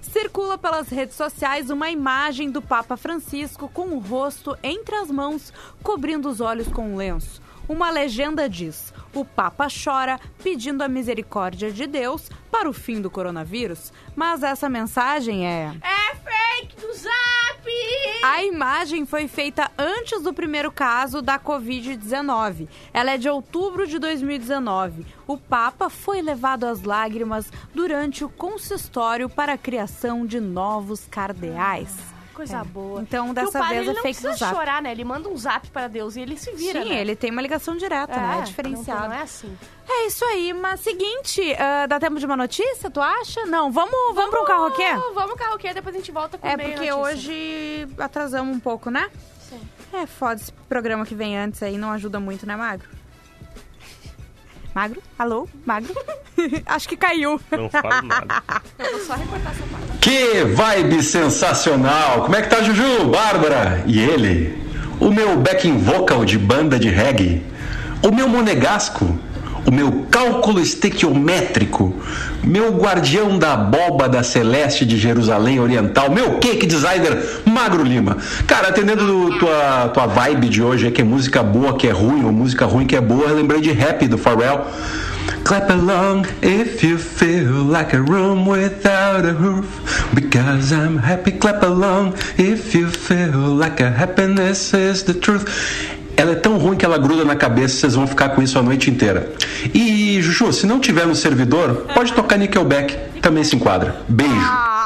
Circula 0.00 0.56
pelas 0.58 0.88
redes 0.88 1.16
sociais 1.16 1.70
uma 1.70 1.90
imagem 1.90 2.50
do 2.50 2.60
Papa 2.60 2.96
Francisco 2.96 3.68
com 3.68 3.88
o 3.88 3.98
rosto 3.98 4.56
entre 4.62 4.94
as 4.94 5.10
mãos, 5.10 5.52
cobrindo 5.82 6.28
os 6.28 6.40
olhos 6.40 6.68
com 6.68 6.92
um 6.92 6.96
lenço. 6.96 7.40
Uma 7.68 7.90
legenda 7.90 8.48
diz: 8.48 8.92
O 9.14 9.24
Papa 9.24 9.68
chora 9.68 10.18
pedindo 10.42 10.82
a 10.82 10.88
misericórdia 10.88 11.70
de 11.70 11.86
Deus 11.86 12.28
para 12.50 12.68
o 12.68 12.72
fim 12.72 13.00
do 13.00 13.10
coronavírus. 13.10 13.92
Mas 14.14 14.42
essa 14.42 14.68
mensagem 14.68 15.46
é. 15.46 15.72
É 15.82 16.14
fake 16.14 16.76
do 16.76 16.92
Zap! 16.92 17.22
A 18.24 18.44
imagem 18.44 19.04
foi 19.04 19.26
feita 19.28 19.70
antes 19.78 20.22
do 20.22 20.32
primeiro 20.32 20.70
caso 20.70 21.20
da 21.22 21.38
Covid-19. 21.38 22.68
Ela 22.92 23.12
é 23.12 23.18
de 23.18 23.28
outubro 23.28 23.86
de 23.86 23.98
2019. 23.98 25.06
O 25.26 25.36
Papa 25.36 25.88
foi 25.88 26.22
levado 26.22 26.64
às 26.64 26.82
lágrimas 26.82 27.50
durante 27.74 28.24
o 28.24 28.28
consistório 28.28 29.28
para 29.28 29.54
a 29.54 29.58
criação 29.58 30.26
de 30.26 30.40
novos 30.40 31.06
cardeais. 31.08 31.96
Coisa 32.34 32.64
boa. 32.64 33.00
Então, 33.02 33.30
o 33.30 33.34
dessa 33.34 33.58
padre, 33.58 33.74
vez 33.76 33.80
ele 33.82 33.90
é 33.90 33.94
não 33.94 34.02
fake 34.02 34.20
do 34.20 34.28
precisa 34.28 34.46
zap. 34.46 34.56
chorar, 34.56 34.82
né? 34.82 34.90
Ele 34.92 35.04
manda 35.04 35.28
um 35.28 35.36
zap 35.36 35.68
para 35.70 35.86
Deus 35.88 36.16
e 36.16 36.20
ele 36.20 36.36
se 36.38 36.50
vira, 36.52 36.82
Sim, 36.82 36.88
né? 36.88 37.00
ele 37.00 37.14
tem 37.14 37.30
uma 37.30 37.42
ligação 37.42 37.76
direta, 37.76 38.16
né? 38.16 38.38
É 38.40 38.42
diferenciado. 38.42 39.02
Não, 39.02 39.08
não 39.08 39.16
é 39.16 39.22
assim. 39.22 39.56
É 39.88 40.06
isso 40.06 40.24
aí, 40.24 40.52
mas 40.52 40.80
seguinte, 40.80 41.42
ah, 41.58 41.86
dá 41.86 42.00
tempo 42.00 42.18
de 42.18 42.24
uma 42.26 42.36
notícia, 42.36 42.90
tu 42.90 43.00
acha? 43.00 43.44
Não, 43.46 43.70
vamos, 43.70 43.92
vamos, 44.14 44.30
para 44.30 44.42
um 44.42 44.44
karaokê? 44.46 44.94
Vamos 45.14 45.34
karaokê, 45.34 45.74
depois 45.74 45.94
a 45.94 45.98
gente 45.98 46.10
volta 46.12 46.38
com 46.38 46.46
É 46.46 46.56
porque 46.56 46.70
notícia. 46.74 46.96
hoje 46.96 47.88
atrasamos 47.98 48.56
um 48.56 48.60
pouco, 48.60 48.90
né? 48.90 49.10
Sim. 49.48 49.60
É 49.92 50.06
foda 50.06 50.40
esse 50.40 50.52
programa 50.68 51.04
que 51.04 51.14
vem 51.14 51.36
antes 51.36 51.62
aí, 51.62 51.76
não 51.76 51.90
ajuda 51.90 52.18
muito, 52.18 52.46
né, 52.46 52.56
Magro? 52.56 52.88
Magro? 54.74 55.02
Alô? 55.18 55.48
Magro? 55.66 55.94
Acho 56.66 56.88
que 56.88 56.96
caiu. 56.96 57.40
Não 57.50 57.68
falo 57.68 58.02
nada. 58.02 58.42
Eu 58.78 58.90
vou 58.92 59.00
só 59.00 59.14
recortar 59.14 59.52
essa 59.52 59.64
parte. 59.70 59.98
Que 60.00 60.44
vibe 60.44 61.02
sensacional! 61.02 62.22
Como 62.22 62.34
é 62.34 62.42
que 62.42 62.48
tá, 62.48 62.62
Juju? 62.62 63.04
Bárbara? 63.10 63.84
E 63.86 64.00
ele? 64.00 64.58
O 64.98 65.10
meu 65.10 65.36
backing 65.36 65.78
vocal 65.78 66.24
de 66.24 66.38
banda 66.38 66.78
de 66.78 66.88
reggae? 66.88 67.42
O 68.02 68.10
meu 68.12 68.28
monegasco? 68.28 69.18
O 69.64 69.70
meu 69.70 70.06
cálculo 70.10 70.60
estequiométrico? 70.60 71.94
Meu 72.42 72.72
guardião 72.72 73.38
da 73.38 73.54
abóbada 73.54 74.22
celeste 74.22 74.84
de 74.84 74.98
Jerusalém 74.98 75.60
Oriental? 75.60 76.10
Meu 76.10 76.38
cake 76.38 76.66
designer 76.66 77.16
Magro 77.46 77.84
Lima? 77.84 78.16
Cara, 78.46 78.68
atendendo 78.68 79.06
do- 79.06 79.38
tua, 79.38 79.88
tua 79.94 80.06
vibe 80.06 80.48
de 80.48 80.62
hoje, 80.62 80.90
que 80.90 81.00
é 81.00 81.04
música 81.04 81.42
boa 81.42 81.76
que 81.76 81.86
é 81.86 81.92
ruim, 81.92 82.24
ou 82.24 82.32
música 82.32 82.66
ruim 82.66 82.86
que 82.86 82.96
é 82.96 83.00
boa, 83.00 83.26
eu 83.28 83.36
lembrei 83.36 83.60
de 83.60 83.70
rap 83.70 84.06
do 84.08 84.18
Pharrell. 84.18 84.66
Clap 85.44 85.70
along 85.70 86.22
if 86.42 86.82
you 86.84 86.98
feel 86.98 87.62
like 87.64 87.94
a 87.94 88.00
room 88.00 88.48
without 88.48 89.24
a 89.26 89.32
roof. 89.32 89.66
Because 90.12 90.72
I'm 90.74 90.98
happy, 90.98 91.32
clap 91.32 91.62
along 91.64 92.14
if 92.38 92.74
you 92.74 92.88
feel 92.88 93.54
like 93.56 93.80
a 93.82 93.90
happiness 93.90 94.72
is 94.74 95.02
the 95.04 95.14
truth. 95.14 95.44
Ela 96.16 96.32
é 96.32 96.34
tão 96.34 96.58
ruim 96.58 96.76
que 96.76 96.84
ela 96.84 96.98
gruda 96.98 97.24
na 97.24 97.34
cabeça, 97.34 97.76
vocês 97.76 97.94
vão 97.94 98.06
ficar 98.06 98.30
com 98.30 98.42
isso 98.42 98.58
a 98.58 98.62
noite 98.62 98.90
inteira. 98.90 99.32
E, 99.72 100.20
Juju, 100.20 100.52
se 100.52 100.66
não 100.66 100.78
tiver 100.78 101.06
no 101.06 101.14
servidor, 101.14 101.86
pode 101.94 102.12
tocar 102.12 102.36
Nickelback, 102.36 102.96
também 103.20 103.44
se 103.44 103.56
enquadra. 103.56 103.96
Beijo. 104.08 104.34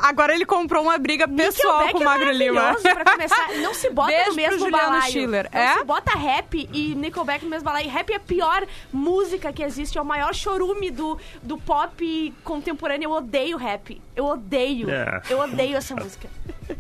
Agora 0.07 0.35
ele 0.35 0.47
comprou 0.47 0.85
uma 0.85 0.97
briga 0.99 1.27
pessoal 1.27 1.89
é 1.89 1.93
com 1.93 1.99
o 1.99 2.05
Magro 2.05 2.29
é 2.29 2.33
Lima. 2.33 2.77
Pra 2.81 3.05
começar, 3.13 3.49
não 3.57 3.75
se 3.75 3.91
bota 3.91 4.13
Beijo 4.13 4.31
no 4.31 4.37
mesmo 4.37 4.71
balaio. 4.71 5.13
Schiller. 5.13 5.51
Não 5.53 5.61
é? 5.61 5.79
se 5.79 5.85
bota 5.85 6.17
rap 6.17 6.69
e 6.73 6.95
Nickelback 6.95 7.45
no 7.45 7.51
mesmo 7.51 7.65
balaio. 7.65 7.91
Rap 7.91 8.11
é 8.11 8.17
a 8.17 8.21
pior 8.21 8.65
música 8.93 9.53
que 9.53 9.63
existe, 9.63 9.99
é 9.99 10.01
o 10.01 10.05
maior 10.05 10.33
chorume 10.35 10.91
do, 10.91 11.19
do 11.43 11.59
pop 11.59 12.35
contemporâneo. 12.45 13.09
Eu 13.09 13.13
odeio 13.13 13.57
rap. 13.57 14.01
Eu 14.15 14.27
odeio. 14.27 14.89
É. 14.91 15.23
Eu 15.29 15.41
odeio 15.41 15.77
essa 15.77 15.95
música. 15.95 16.29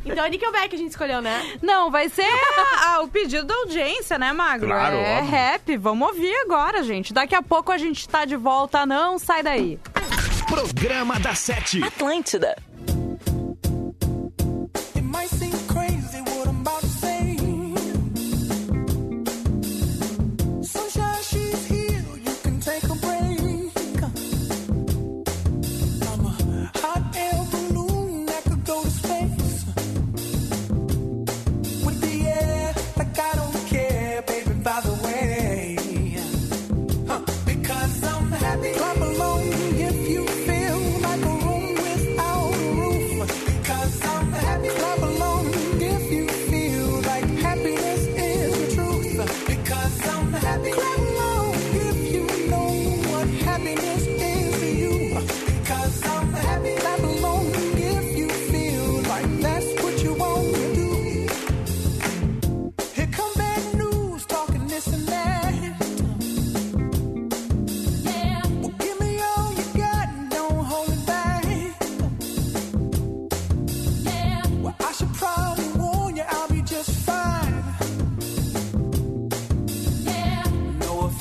Então 0.04 0.24
é 0.24 0.28
Nickelback 0.28 0.68
que 0.68 0.76
a 0.76 0.78
gente 0.78 0.90
escolheu, 0.90 1.20
né? 1.20 1.58
Não, 1.62 1.90
vai 1.90 2.08
ser 2.08 2.26
a, 2.26 2.94
a, 2.94 3.00
o 3.00 3.08
pedido 3.08 3.44
da 3.44 3.54
audiência, 3.54 4.18
né, 4.18 4.32
Magro? 4.32 4.68
Claro, 4.68 4.96
é 4.96 5.18
óbvio. 5.18 5.30
rap. 5.30 5.76
Vamos 5.76 6.08
ouvir 6.08 6.34
agora, 6.44 6.82
gente. 6.82 7.12
Daqui 7.12 7.34
a 7.34 7.42
pouco 7.42 7.72
a 7.72 7.78
gente 7.78 8.08
tá 8.08 8.24
de 8.24 8.36
volta. 8.36 8.86
Não, 8.86 9.18
sai 9.18 9.42
daí. 9.42 9.78
Programa 10.48 11.18
da 11.18 11.34
Sete. 11.34 11.82
Atlântida. 11.82 12.56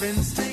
happens 0.06 0.34
to 0.36 0.45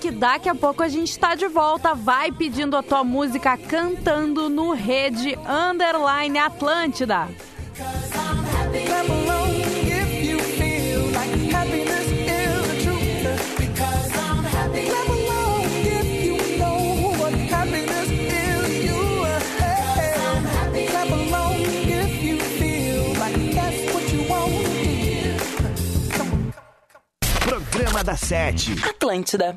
que 0.00 0.10
daqui 0.10 0.48
a 0.48 0.54
pouco 0.54 0.82
a 0.82 0.88
gente 0.88 1.10
está 1.10 1.34
de 1.34 1.46
volta. 1.46 1.94
Vai 1.94 2.32
pedindo 2.32 2.76
a 2.76 2.82
tua 2.82 3.04
música 3.04 3.56
cantando 3.56 4.48
no 4.48 4.72
Rede 4.72 5.36
Underline 5.46 6.38
Atlântida. 6.38 7.28
Programa 27.44 28.04
da 28.04 28.16
Sete. 28.16 28.72
Atlântida. 28.88 29.56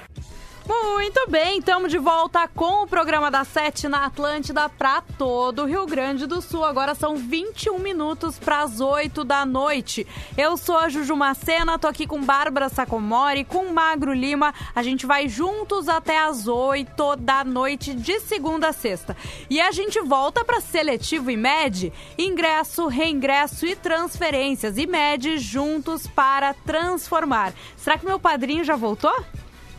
Muito 1.13 1.29
bem, 1.29 1.59
estamos 1.59 1.91
de 1.91 1.97
volta 1.97 2.47
com 2.47 2.83
o 2.83 2.87
programa 2.87 3.29
da 3.29 3.43
Sete 3.43 3.89
na 3.89 4.05
Atlântida 4.05 4.69
para 4.69 5.01
todo 5.01 5.63
o 5.63 5.65
Rio 5.65 5.85
Grande 5.85 6.25
do 6.25 6.41
Sul. 6.41 6.63
Agora 6.63 6.95
são 6.95 7.17
21 7.17 7.77
minutos 7.79 8.39
para 8.39 8.61
as 8.61 8.79
8 8.79 9.25
da 9.25 9.45
noite. 9.45 10.07
Eu 10.37 10.55
sou 10.55 10.77
a 10.77 10.87
Juju 10.87 11.13
Macena, 11.17 11.77
tô 11.77 11.85
aqui 11.85 12.07
com 12.07 12.23
Bárbara 12.23 12.69
Sacomori, 12.69 13.43
com 13.43 13.73
Magro 13.73 14.13
Lima. 14.13 14.53
A 14.73 14.81
gente 14.81 15.05
vai 15.05 15.27
juntos 15.27 15.89
até 15.89 16.17
as 16.17 16.47
8 16.47 17.17
da 17.17 17.43
noite 17.43 17.93
de 17.93 18.21
segunda 18.21 18.69
a 18.69 18.73
sexta. 18.73 19.17
E 19.49 19.59
a 19.59 19.69
gente 19.73 19.99
volta 19.99 20.45
para 20.45 20.61
seletivo 20.61 21.29
e 21.29 21.35
MED, 21.35 21.91
ingresso, 22.17 22.87
reingresso 22.87 23.65
e 23.65 23.75
transferências. 23.75 24.77
E 24.77 24.87
MED 24.87 25.39
juntos 25.39 26.07
para 26.07 26.53
transformar. 26.53 27.51
Será 27.75 27.97
que 27.97 28.05
meu 28.05 28.17
padrinho 28.17 28.63
já 28.63 28.77
voltou? 28.77 29.13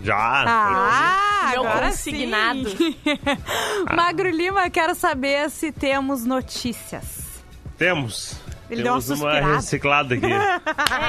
Já. 0.02 0.44
Ah, 0.46 1.48
Meu 1.52 1.66
agora 1.66 1.86
consignado. 1.88 2.68
sim. 2.70 2.96
Magro 3.94 4.30
Lima, 4.30 4.68
quero 4.68 4.94
saber 4.94 5.48
se 5.50 5.70
temos 5.70 6.24
notícias. 6.24 7.42
Temos. 7.78 8.36
Ele 8.70 8.82
deu 8.82 8.94
uma 8.94 9.00
Temos 9.02 9.20
uma 9.20 9.40
reciclada 9.56 10.14
aqui. 10.14 10.26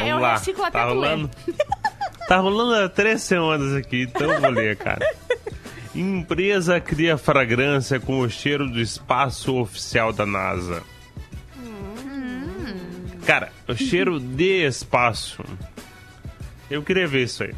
É, 0.02 0.12
eu 0.12 0.20
lá. 0.20 0.34
reciclo 0.34 0.64
até 0.64 0.80
tá 0.80 0.86
rolando. 0.86 1.30
Tá 2.28 2.38
rolando 2.38 2.76
há 2.76 2.90
três 2.90 3.22
semanas 3.22 3.74
aqui, 3.76 4.04
então 4.04 4.30
eu 4.32 4.42
vou 4.42 4.50
ler, 4.50 4.76
cara. 4.78 5.06
Empresa 5.96 6.80
cria 6.80 7.18
fragrância 7.18 8.00
com 8.00 8.20
o 8.20 8.30
cheiro 8.30 8.68
do 8.70 8.80
espaço 8.80 9.56
oficial 9.56 10.12
da 10.12 10.26
NASA. 10.26 10.84
Cara, 13.26 13.52
o 13.68 13.76
cheiro 13.76 14.20
de 14.20 14.66
espaço. 14.66 15.44
Eu 16.70 16.82
queria 16.84 17.08
ver 17.08 17.24
isso 17.24 17.44
aí. 17.44 17.54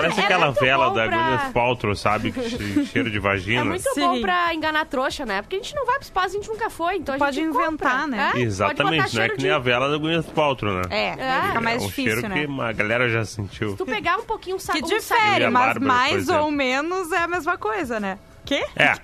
Parece 0.00 0.20
é 0.20 0.24
aquela 0.24 0.50
vela 0.50 0.88
da 0.90 1.06
pra- 1.06 1.16
Gwyneth 1.16 1.52
Paltrow, 1.52 1.94
sabe? 1.94 2.32
Que 2.32 2.42
che- 2.50 2.84
cheiro 2.92 3.10
de 3.10 3.18
vagina. 3.18 3.60
É 3.60 3.64
muito 3.64 3.88
Sim. 3.94 4.00
bom 4.00 4.20
pra 4.20 4.54
enganar 4.54 4.84
trouxa, 4.86 5.24
né? 5.26 5.42
Porque 5.42 5.56
a 5.56 5.58
gente 5.58 5.74
não 5.74 5.84
vai 5.86 5.96
pro 5.96 6.04
espaço, 6.04 6.26
a 6.28 6.38
gente 6.40 6.48
nunca 6.48 6.70
foi, 6.70 6.96
então 6.96 7.14
a 7.14 7.18
Pode 7.18 7.36
gente 7.36 7.48
inventar, 7.48 8.02
compra. 8.02 8.06
né? 8.06 8.18
É? 8.28 8.30
Pode 8.32 8.42
Exatamente, 8.42 9.16
não 9.16 9.22
é 9.22 9.28
que 9.28 9.36
nem 9.36 9.46
de- 9.46 9.50
a 9.50 9.58
vela 9.58 9.88
da 9.90 9.96
Gwyneth 9.98 10.32
Paltrow, 10.34 10.74
né? 10.74 10.82
É, 10.90 11.06
É. 11.18 11.42
fica 11.48 11.60
mais 11.60 11.82
é 11.82 11.84
um 11.84 11.88
difícil, 11.88 12.12
cheiro 12.20 12.28
né? 12.28 12.46
que 12.46 12.60
a 12.62 12.72
galera 12.72 13.08
já 13.08 13.24
sentiu. 13.24 13.76
Tu 13.76 13.84
pegar 13.86 14.16
um 14.18 14.24
pouquinho 14.24 14.56
o 14.56 14.60
saco. 14.60 14.78
Que 14.78 14.84
um 14.84 14.88
difere, 14.88 15.44
a 15.44 15.50
mas 15.50 15.78
mais 15.78 16.28
ou 16.28 16.50
menos 16.50 17.12
é 17.12 17.18
a 17.18 17.28
mesma 17.28 17.56
coisa, 17.58 17.98
né? 18.00 18.18
Quê? 18.44 18.64
É, 18.76 18.94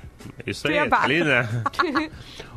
isso 0.46 0.66
aí, 0.68 0.88
tá 0.88 1.02
ali, 1.02 1.22
né? 1.22 1.46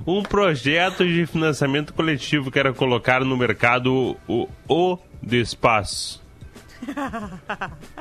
um 0.08 0.24
projeto 0.24 1.06
de 1.06 1.26
financiamento 1.26 1.94
coletivo 1.94 2.50
que 2.50 2.58
era 2.58 2.72
colocar 2.74 3.22
no 3.26 3.36
mercado 3.36 4.16
o 4.28 4.48
O 4.70 4.98
do 5.22 5.36
Espaço. 5.36 6.22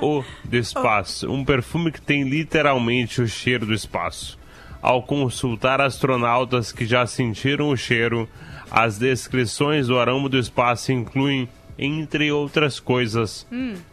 O 0.01 0.23
do 0.45 0.57
Espaço. 0.57 1.31
Um 1.31 1.45
perfume 1.45 1.91
que 1.91 2.01
tem 2.01 2.29
literalmente 2.29 3.21
o 3.21 3.29
cheiro 3.29 3.67
do 3.67 3.75
espaço. 3.75 4.39
Ao 4.83 5.03
consultar 5.03 5.81
astronautas 5.81 6.71
que 6.71 6.87
já 6.87 7.07
sentiram 7.07 7.71
o 7.71 7.77
cheiro, 7.77 8.29
as 8.71 8.99
descrições 8.99 9.89
do 9.89 9.99
aroma 9.99 10.29
do 10.29 10.39
espaço 10.39 10.93
incluem, 10.93 11.49
entre 11.79 12.31
outras 12.31 12.79
coisas, 12.79 13.47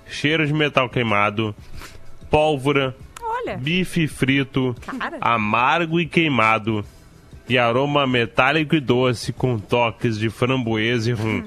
cheiro 0.07 0.45
de 0.45 0.53
metal 0.53 0.89
queimado, 0.89 1.55
pólvora, 2.29 2.95
Olha. 3.21 3.57
bife 3.57 4.07
frito, 4.07 4.75
Cara. 4.85 5.17
amargo 5.19 5.99
e 5.99 6.05
queimado, 6.05 6.85
e 7.47 7.57
aroma 7.57 8.05
metálico 8.05 8.75
e 8.75 8.79
doce 8.79 9.33
com 9.33 9.57
toques 9.57 10.17
de 10.17 10.29
framboesa 10.29 11.09
e 11.09 11.13
rum. 11.13 11.43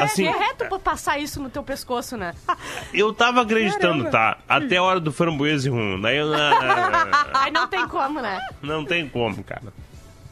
Assim, 0.00 0.26
É 0.26 0.30
reto 0.30 0.66
pra 0.66 0.78
passar 0.78 1.18
isso 1.18 1.40
no 1.40 1.50
teu 1.50 1.62
pescoço, 1.62 2.16
né? 2.16 2.34
eu 2.92 3.12
tava 3.12 3.42
acreditando, 3.42 4.10
tá? 4.10 4.38
Até 4.48 4.76
a 4.76 4.82
hora 4.82 5.00
do 5.00 5.12
framboesa 5.12 5.68
e 5.68 5.70
rum. 5.70 6.00
Daí 6.00 6.16
eu, 6.16 6.32
ah, 6.34 7.26
Aí 7.34 7.50
não 7.50 7.66
tem 7.66 7.86
como, 7.88 8.20
né? 8.20 8.38
não 8.62 8.84
tem 8.84 9.08
como, 9.08 9.42
cara. 9.42 9.72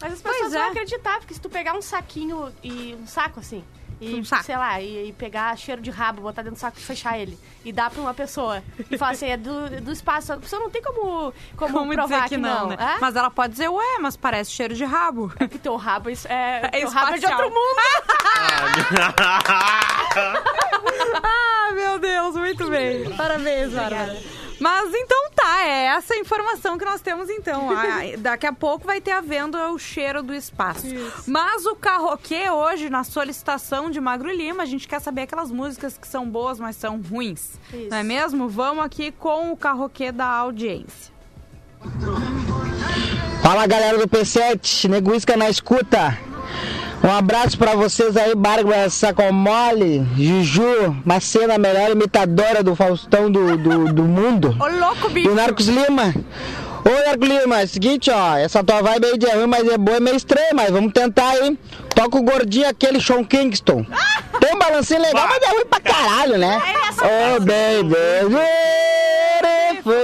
Mas 0.00 0.14
as 0.14 0.22
pessoas 0.22 0.52
é. 0.52 0.58
vão 0.58 0.68
acreditar, 0.68 1.18
porque 1.18 1.34
se 1.34 1.40
tu 1.40 1.48
pegar 1.48 1.74
um 1.74 1.82
saquinho 1.82 2.52
e 2.62 2.96
um 3.00 3.06
saco 3.06 3.38
assim, 3.38 3.62
e 4.02 4.20
Um 4.20 4.24
saco. 4.24 4.44
sei 4.44 4.56
lá, 4.56 4.80
e, 4.80 5.08
e 5.08 5.12
pegar 5.12 5.56
cheiro 5.56 5.80
de 5.80 5.90
rabo, 5.90 6.22
botar 6.22 6.42
dentro 6.42 6.56
do 6.56 6.60
saco 6.60 6.78
e 6.78 6.82
fechar 6.82 7.18
ele, 7.18 7.38
e 7.64 7.72
dar 7.72 7.90
pra 7.90 8.00
uma 8.00 8.12
pessoa, 8.12 8.62
e 8.90 8.98
falar 8.98 9.12
assim, 9.12 9.26
é 9.26 9.36
do, 9.36 9.80
do 9.80 9.92
espaço, 9.92 10.32
a 10.32 10.36
pessoa 10.36 10.60
não 10.60 10.70
tem 10.70 10.82
como, 10.82 11.32
como, 11.56 11.72
Como 11.72 11.92
provar 11.92 12.24
dizer 12.24 12.28
que 12.30 12.36
não, 12.36 12.68
né? 12.68 12.76
É? 12.78 12.98
Mas 13.00 13.14
ela 13.14 13.30
pode 13.30 13.52
dizer, 13.52 13.68
ué, 13.68 13.98
mas 14.00 14.16
parece 14.16 14.50
cheiro 14.50 14.74
de 14.74 14.84
rabo. 14.84 15.32
que 15.50 15.58
teu 15.58 15.76
rabo 15.76 16.10
é, 16.10 16.14
é, 16.28 16.66
É 16.72 16.80
teu 16.80 16.90
rabo 16.90 17.14
é 17.14 17.18
de 17.18 17.26
outro 17.26 17.50
mundo. 17.50 17.82
ah, 21.22 21.70
meu 21.74 21.98
Deus, 21.98 22.34
muito 22.36 22.68
bem. 22.68 23.08
Parabéns, 23.14 23.72
Bárbara. 23.72 24.16
Mas 24.60 24.94
então 24.94 25.30
tá, 25.34 25.62
é 25.64 25.86
essa 25.86 26.14
a 26.14 26.18
informação 26.18 26.78
que 26.78 26.84
nós 26.84 27.00
temos 27.00 27.28
então. 27.30 27.70
Ah, 27.70 28.16
daqui 28.18 28.46
a 28.46 28.52
pouco 28.52 28.86
vai 28.86 29.00
ter 29.00 29.12
a 29.12 29.20
venda 29.20 29.70
o 29.70 29.78
cheiro 29.78 30.22
do 30.22 30.34
espaço. 30.34 30.86
Mas 31.26 31.66
o 31.66 31.74
carroquê 31.74 32.50
hoje, 32.50 32.88
na 32.90 33.04
solicitação 33.04 33.90
de 33.90 34.00
Magro 34.00 34.30
Lima, 34.30 34.62
a 34.62 34.66
gente 34.66 34.86
quer 34.86 35.00
saber 35.00 35.22
aquelas 35.22 35.50
músicas 35.50 35.96
que 35.96 36.06
são 36.06 36.28
boas, 36.28 36.58
mas 36.58 36.76
são 36.76 37.00
ruins. 37.00 37.52
Isso. 37.72 37.88
Não 37.90 37.96
é 37.96 38.02
mesmo? 38.02 38.48
Vamos 38.48 38.84
aqui 38.84 39.12
com 39.12 39.52
o 39.52 39.56
carroquê 39.56 40.12
da 40.12 40.26
audiência. 40.26 41.12
Fala 43.42 43.66
galera 43.66 43.98
do 43.98 44.08
P7, 44.08 44.88
Neguisca 44.88 45.36
na 45.36 45.50
escuta. 45.50 46.16
Um 47.04 47.10
abraço 47.10 47.58
pra 47.58 47.74
vocês 47.74 48.16
aí, 48.16 48.34
Bárbara 48.34 48.88
Sacomole, 48.88 50.06
Juju, 50.16 50.96
Macena, 51.04 51.54
a 51.54 51.58
melhor 51.58 51.90
imitadora 51.90 52.62
do 52.62 52.76
Faustão 52.76 53.30
do, 53.30 53.56
do, 53.56 53.92
do 53.92 54.02
mundo. 54.04 54.56
Ô, 54.60 54.68
louco, 54.68 55.08
E 55.10 55.14
bicho! 55.14 55.30
o 55.30 55.34
Narcos 55.34 55.66
Lima. 55.66 56.14
Ô 56.84 57.06
Narcos 57.06 57.28
Lima, 57.28 57.60
é 57.60 57.64
o 57.64 57.68
seguinte, 57.68 58.08
ó, 58.10 58.36
essa 58.36 58.62
tua 58.62 58.80
vibe 58.82 59.06
aí 59.06 59.18
de 59.18 59.26
ruim, 59.26 59.46
mas 59.46 59.66
é 59.68 59.76
boa, 59.76 59.96
é 59.96 60.00
meio 60.00 60.16
estranha, 60.16 60.50
mas 60.54 60.70
vamos 60.70 60.92
tentar 60.92 61.28
aí. 61.30 61.58
Toca 61.94 62.18
o 62.18 62.22
gordinho 62.22 62.68
aquele 62.68 63.00
Sean 63.00 63.24
Kingston. 63.24 63.84
Tem 64.40 64.54
um 64.54 64.58
balancinho 64.58 65.02
legal, 65.02 65.26
mas 65.28 65.42
é 65.42 65.50
ruim 65.54 65.66
pra 65.66 65.80
caralho, 65.80 66.38
né? 66.38 66.60
Oh 67.02 67.40
baby, 67.40 68.36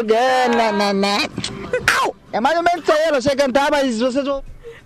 girl, 0.05 0.57
na, 0.57 0.73
na, 0.73 0.93
na. 0.93 1.19
É 2.33 2.41
mais 2.41 2.57
ou 2.57 2.63
menos 2.65 2.83
isso 2.83 2.93
aí, 2.93 3.07
eu 3.07 3.13
não 3.13 3.21
sei 3.23 3.37
cantar, 3.37 3.71
mas 3.71 3.99
vocês 4.01 4.25
vão, 4.25 4.43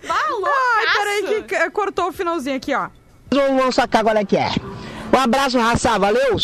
Ai, 0.09 0.85
peraí 0.93 1.43
que 1.43 1.69
cortou 1.71 2.09
o 2.09 2.11
finalzinho 2.11 2.55
aqui, 2.57 2.73
ó. 2.73 2.87
vão 3.55 3.71
sacar 3.71 4.03
qual 4.03 4.15
é 4.15 4.25
que 4.25 4.37
é. 4.37 4.49
Um 5.13 5.19
abraço, 5.19 5.57
raça, 5.59 5.97
valeu! 5.97 6.35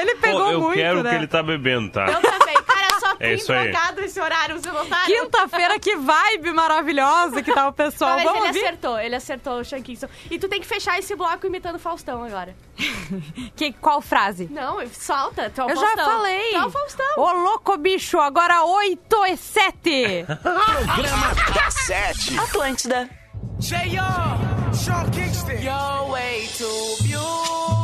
Ele 0.00 0.14
pegou 0.16 0.44
Pô, 0.44 0.50
eu 0.50 0.60
muito, 0.60 0.74
quero 0.76 1.00
o 1.00 1.02
né? 1.02 1.10
que 1.10 1.16
ele 1.16 1.26
tá 1.26 1.42
bebendo, 1.42 1.86
Eu 1.86 1.90
tá? 1.90 2.06
também, 2.06 2.22
cara, 2.30 2.62
só 2.62 2.63
É 3.20 3.34
isso 3.34 3.52
aí. 3.52 3.72
esse 4.04 4.20
horário, 4.20 4.60
você 4.60 4.70
não 4.70 4.86
tá? 4.86 5.04
Quinta-feira, 5.06 5.78
que 5.78 5.96
vibe 5.96 6.52
maravilhosa 6.52 7.42
que 7.42 7.52
tá 7.52 7.68
o 7.68 7.72
pessoal. 7.72 8.14
Mas 8.16 8.24
Vamos 8.24 8.38
ele 8.40 8.46
ouvir? 8.48 8.60
acertou, 8.60 8.98
ele 8.98 9.16
acertou 9.16 9.60
o 9.60 9.64
Sean 9.64 9.82
Kingston. 9.82 10.08
E 10.30 10.38
tu 10.38 10.48
tem 10.48 10.60
que 10.60 10.66
fechar 10.66 10.98
esse 10.98 11.14
bloco 11.14 11.46
imitando 11.46 11.76
o 11.76 11.78
Faustão 11.78 12.22
agora. 12.24 12.54
Que, 13.54 13.72
qual 13.72 14.00
frase? 14.00 14.48
Não, 14.50 14.78
solta, 14.88 15.50
tu 15.50 15.60
é 15.60 15.64
o 15.64 15.70
Eu 15.70 15.76
Faustão. 15.76 15.96
já 15.96 16.04
falei. 16.04 16.50
Tu 16.50 16.56
é 16.56 16.64
o 16.66 16.70
Faustão. 16.70 17.06
Ô, 17.18 17.32
louco, 17.32 17.76
bicho, 17.76 18.18
agora 18.18 18.64
8 18.64 19.26
e 19.26 19.36
7. 19.36 20.24
Programa 20.42 21.34
da 21.54 21.70
Sete. 21.70 22.38
Atlântida. 22.38 23.08
J.R. 23.58 24.74
Sean 24.74 25.10
Kingston. 25.10 25.52
You're 25.52 26.10
way 26.10 26.48
too 26.56 26.96
beautiful. 27.02 27.83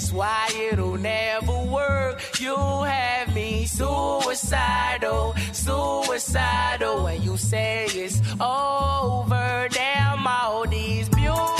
That's 0.00 0.12
why 0.14 0.48
it'll 0.72 0.96
never 0.96 1.52
work. 1.64 2.22
You 2.40 2.56
have 2.56 3.34
me 3.34 3.66
suicidal, 3.66 5.34
suicidal. 5.52 7.04
When 7.04 7.20
you 7.22 7.36
say 7.36 7.84
it's 7.84 8.22
over, 8.40 9.68
damn 9.70 10.26
all 10.26 10.66
these 10.66 11.06
beautiful 11.10 11.59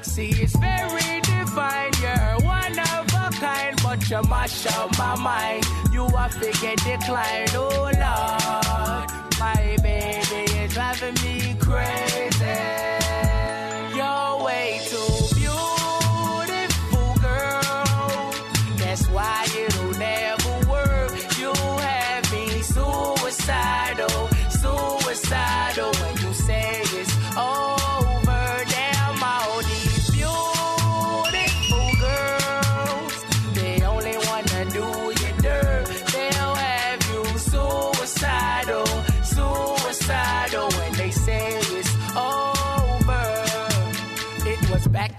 See, 0.11 0.31
it's 0.31 0.53
very 0.57 1.21
divine. 1.21 1.93
You're 2.01 2.45
one 2.45 2.77
of 2.77 3.07
a 3.13 3.29
kind, 3.39 3.79
but 3.81 4.09
you 4.09 4.21
mash 4.23 4.65
up 4.75 4.97
my 4.97 5.15
mind. 5.15 5.65
You 5.93 6.03
are 6.03 6.27
figure 6.27 6.75
decline. 6.75 7.47
Oh, 7.53 7.89
Lord. 7.95 9.09
My 9.39 9.77
baby 9.81 10.51
is 10.59 10.73
driving 10.73 11.13
me 11.23 11.55
crazy. 11.61 13.00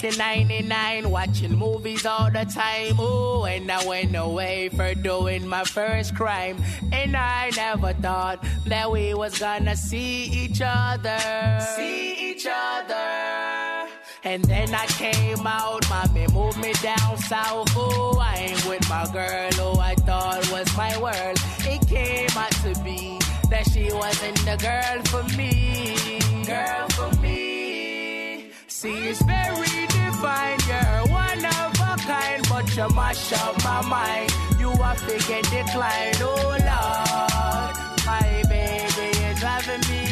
In 0.05 0.17
99, 0.17 1.11
watching 1.11 1.57
movies 1.57 2.07
all 2.07 2.31
the 2.31 2.45
time. 2.45 2.99
Ooh, 2.99 3.45
and 3.45 3.71
I 3.71 3.87
went 3.87 4.17
away 4.17 4.69
for 4.71 4.95
doing 4.95 5.47
my 5.47 5.65
first 5.65 6.15
crime. 6.15 6.63
And 6.93 7.17
I 7.17 7.51
never 7.57 7.93
thought 7.95 8.45
that 8.67 8.91
we 8.91 9.15
was 9.15 9.39
gonna 9.39 9.77
see 9.77 10.25
each 10.25 10.61
other. 10.65 11.59
See 11.77 12.31
each 12.31 12.47
other. 12.47 13.89
And 14.25 14.45
then 14.45 14.73
I 14.75 14.87
came 14.87 15.47
out, 15.47 15.89
mommy 15.91 16.27
moved 16.29 16.59
me 16.59 16.73
down 16.75 17.19
south. 17.19 17.77
Ooh, 17.77 18.19
I 18.19 18.35
ain't 18.37 18.67
with 18.67 18.89
my 18.89 19.05
girl 19.13 19.51
who 19.53 19.81
I 19.81 19.95
thought 19.97 20.51
was 20.53 20.77
my 20.77 20.97
world. 21.01 21.39
It 21.61 21.87
came 21.89 22.31
out 22.37 22.53
to 22.63 22.73
be 22.85 23.19
that 23.51 23.69
she 23.71 23.93
wasn't 23.93 24.39
the 24.47 24.57
girl 24.57 25.03
for 25.11 25.25
me. 25.37 26.21
Girl 26.47 26.89
for 26.91 27.21
me. 27.21 28.51
See, 28.69 29.09
it's 29.11 29.23
very 29.23 29.92
divine. 30.23 30.59
You're 30.69 31.13
one 31.13 31.45
of 31.45 31.81
a 31.81 31.97
kind, 32.07 32.49
but 32.49 32.77
you 32.77 32.89
mash 32.95 33.33
up 33.33 33.65
my 33.65 33.83
mind. 33.83 34.31
You 34.59 34.71
have 34.71 35.01
to 35.09 35.19
get 35.29 35.45
declined. 35.51 36.19
Oh 36.21 36.49
Lord, 36.49 37.75
my 38.07 38.43
baby 38.49 39.19
is 39.27 39.41
driving 39.41 39.83
me 39.91 40.12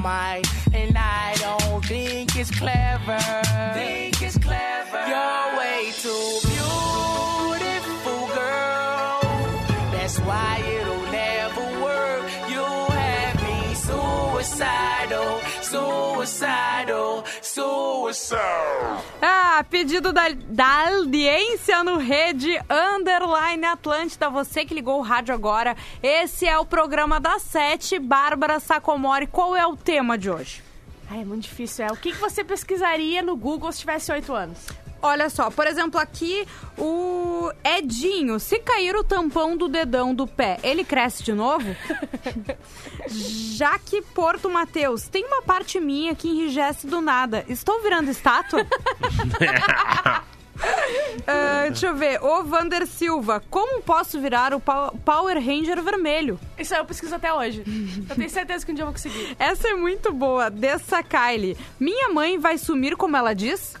mind, 0.00 0.46
and 0.72 0.96
I 0.96 1.34
don't 1.38 1.84
think 1.84 2.36
it's 2.36 2.50
clever. 2.50 3.18
Think 3.74 4.22
it's 4.22 4.38
clever. 4.38 5.02
You're 5.10 5.58
way 5.58 5.92
too 6.04 6.40
beautiful, 6.50 8.20
girl. 8.34 9.20
That's 9.92 10.18
why 10.20 10.62
it'll 10.76 11.06
never 11.12 11.64
work. 11.82 12.22
You 12.48 12.64
have 13.00 13.36
me 13.42 13.74
suicidal, 13.74 15.40
suicidal, 15.62 16.20
suicidal. 16.20 17.24
Ah, 19.20 19.64
pedido 19.68 20.12
da, 20.12 20.28
da 20.30 20.88
audiência 20.88 21.82
no 21.82 21.96
Rede 21.96 22.56
Underline 22.70 23.64
Atlântida. 23.64 24.30
Você 24.30 24.64
que 24.64 24.72
ligou 24.72 24.98
o 24.98 25.02
rádio 25.02 25.34
agora. 25.34 25.76
Esse 26.00 26.46
é 26.46 26.56
o 26.56 26.64
programa 26.64 27.18
das 27.18 27.42
sete. 27.42 27.98
Bárbara 27.98 28.60
Sacomori, 28.60 29.26
qual 29.26 29.56
é 29.56 29.66
o 29.66 29.76
tema 29.76 30.16
de 30.16 30.30
hoje? 30.30 30.62
Ai, 31.10 31.22
é 31.22 31.24
muito 31.24 31.42
difícil. 31.42 31.84
É 31.84 31.90
o 31.90 31.96
que, 31.96 32.12
que 32.12 32.18
você 32.18 32.44
pesquisaria 32.44 33.20
no 33.20 33.36
Google 33.36 33.72
se 33.72 33.80
tivesse 33.80 34.12
8 34.12 34.32
anos? 34.32 34.58
Olha 35.02 35.30
só, 35.30 35.50
por 35.50 35.66
exemplo, 35.66 35.98
aqui 35.98 36.46
o 36.76 37.50
Edinho, 37.64 38.38
se 38.38 38.58
cair 38.58 38.94
o 38.94 39.02
tampão 39.02 39.56
do 39.56 39.66
dedão 39.68 40.14
do 40.14 40.26
pé, 40.26 40.58
ele 40.62 40.84
cresce 40.84 41.22
de 41.22 41.32
novo? 41.32 41.64
Jaque 43.08 44.02
Porto 44.14 44.50
Mateus, 44.50 45.08
tem 45.08 45.24
uma 45.24 45.42
parte 45.42 45.80
minha 45.80 46.14
que 46.14 46.28
enrijece 46.28 46.86
do 46.86 47.00
nada. 47.00 47.44
Estou 47.48 47.80
virando 47.82 48.10
estátua? 48.10 48.66
Ah, 51.26 51.64
deixa 51.68 51.86
eu 51.86 51.94
ver. 51.94 52.22
O 52.22 52.44
Vander 52.44 52.86
Silva, 52.86 53.42
como 53.48 53.80
posso 53.80 54.20
virar 54.20 54.52
o 54.52 54.60
Pow- 54.60 54.92
Power 55.04 55.36
Ranger 55.36 55.82
vermelho? 55.82 56.38
Isso 56.58 56.74
aí 56.74 56.80
eu 56.80 56.84
pesquiso 56.84 57.14
até 57.14 57.32
hoje. 57.32 57.64
Eu 58.10 58.14
tenho 58.14 58.28
certeza 58.28 58.66
que 58.66 58.70
um 58.70 58.74
dia 58.74 58.82
eu 58.82 58.86
vou 58.86 58.92
conseguir. 58.94 59.34
Essa 59.38 59.68
é 59.68 59.74
muito 59.74 60.12
boa. 60.12 60.50
Dessa 60.50 61.02
Kylie. 61.02 61.56
Minha 61.78 62.10
mãe 62.10 62.38
vai 62.38 62.58
sumir 62.58 62.94
como 62.96 63.16
ela 63.16 63.34
diz? 63.34 63.74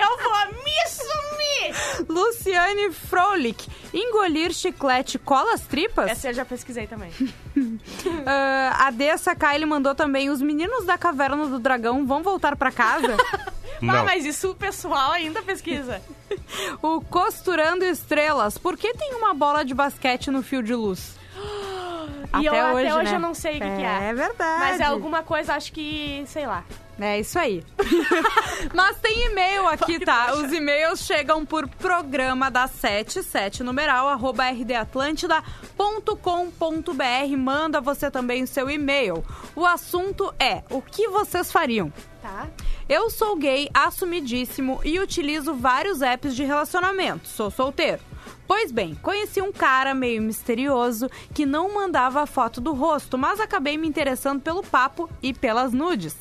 Eu 0.00 0.18
vou 0.18 0.64
me 0.64 0.88
sumir! 0.88 2.06
Luciane 2.08 2.92
Frolik. 2.92 3.68
Engolir 3.92 4.52
chiclete 4.52 5.18
cola 5.18 5.54
as 5.54 5.62
tripas? 5.62 6.10
Essa 6.10 6.28
eu 6.28 6.34
já 6.34 6.44
pesquisei 6.44 6.86
também. 6.86 7.10
Ah, 8.24 8.86
a 8.86 8.90
Dessa 8.90 9.34
Kylie 9.34 9.66
mandou 9.66 9.94
também. 9.94 10.30
Os 10.30 10.40
meninos 10.40 10.84
da 10.84 10.96
caverna 10.96 11.46
do 11.46 11.58
dragão 11.58 12.06
vão 12.06 12.22
voltar 12.22 12.56
pra 12.56 12.70
casa? 12.70 13.16
Ah, 13.80 13.84
Não. 13.86 14.04
mas 14.04 14.24
isso 14.24 14.50
o 14.50 14.54
pessoal 14.56 15.12
ainda 15.12 15.40
pesquisa. 15.40 16.02
o 16.82 17.00
Costurando 17.00 17.84
Estrelas. 17.84 18.58
Por 18.58 18.76
que 18.76 18.92
tem 18.92 19.14
uma 19.14 19.32
bola 19.32 19.64
de 19.64 19.72
basquete 19.72 20.32
no 20.32 20.42
fio 20.42 20.64
de 20.64 20.74
luz? 20.74 21.14
e 22.40 22.44
eu, 22.44 22.52
Até 22.52 22.72
hoje, 22.72 22.86
até 22.86 22.94
hoje 22.96 23.10
né? 23.10 23.16
eu 23.16 23.20
não 23.20 23.34
sei 23.34 23.50
o 23.58 23.60
que, 23.60 23.76
que 23.76 23.82
é. 23.84 24.08
É 24.08 24.14
verdade. 24.14 24.60
Mas 24.60 24.80
é 24.80 24.84
alguma 24.84 25.22
coisa, 25.22 25.54
acho 25.54 25.72
que, 25.72 26.24
sei 26.26 26.44
lá. 26.44 26.64
É 27.00 27.20
isso 27.20 27.38
aí. 27.38 27.64
Mas 28.74 28.98
tem 28.98 29.26
e-mail 29.26 29.68
aqui, 29.68 30.00
tá? 30.00 30.34
Os 30.34 30.52
e-mails 30.52 31.00
chegam 31.00 31.46
por 31.46 31.68
programa 31.68 32.50
da 32.50 32.66
77 32.66 33.62
numeral 33.62 34.08
arroba 34.08 34.50
rdatlântida.com.br. 34.50 37.36
Manda 37.36 37.80
você 37.80 38.10
também 38.10 38.42
o 38.42 38.46
seu 38.46 38.68
e-mail. 38.68 39.24
O 39.54 39.64
assunto 39.64 40.34
é: 40.40 40.64
o 40.70 40.82
que 40.82 41.08
vocês 41.08 41.52
fariam? 41.52 41.92
Tá? 42.20 42.48
Eu 42.88 43.10
sou 43.10 43.36
gay 43.36 43.68
assumidíssimo 43.72 44.80
e 44.82 44.98
utilizo 44.98 45.54
vários 45.54 46.02
apps 46.02 46.34
de 46.34 46.42
relacionamento. 46.42 47.28
Sou 47.28 47.50
solteiro. 47.50 48.00
Pois 48.46 48.72
bem, 48.72 48.94
conheci 48.96 49.40
um 49.40 49.52
cara 49.52 49.94
meio 49.94 50.22
misterioso 50.22 51.10
que 51.34 51.44
não 51.46 51.74
mandava 51.74 52.22
a 52.22 52.26
foto 52.26 52.60
do 52.60 52.72
rosto, 52.72 53.18
mas 53.18 53.40
acabei 53.40 53.76
me 53.76 53.88
interessando 53.88 54.40
pelo 54.40 54.62
papo 54.62 55.08
e 55.22 55.32
pelas 55.32 55.72
nudes. 55.72 56.16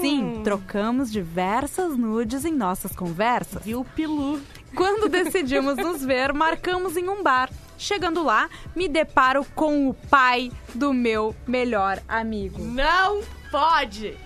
Sim, 0.00 0.40
trocamos 0.44 1.10
diversas 1.10 1.96
nudes 1.96 2.44
em 2.44 2.52
nossas 2.52 2.94
conversas. 2.94 3.64
Viu, 3.64 3.84
Pilu? 3.94 4.40
Quando 4.74 5.08
decidimos 5.10 5.76
nos 5.76 6.04
ver, 6.04 6.32
marcamos 6.32 6.96
em 6.96 7.08
um 7.08 7.22
bar. 7.22 7.50
Chegando 7.78 8.22
lá, 8.22 8.48
me 8.76 8.88
deparo 8.88 9.44
com 9.54 9.88
o 9.88 9.94
pai 9.94 10.52
do 10.74 10.92
meu 10.92 11.34
melhor 11.46 11.98
amigo. 12.06 12.62
Não 12.62 13.22
pode! 13.50 14.16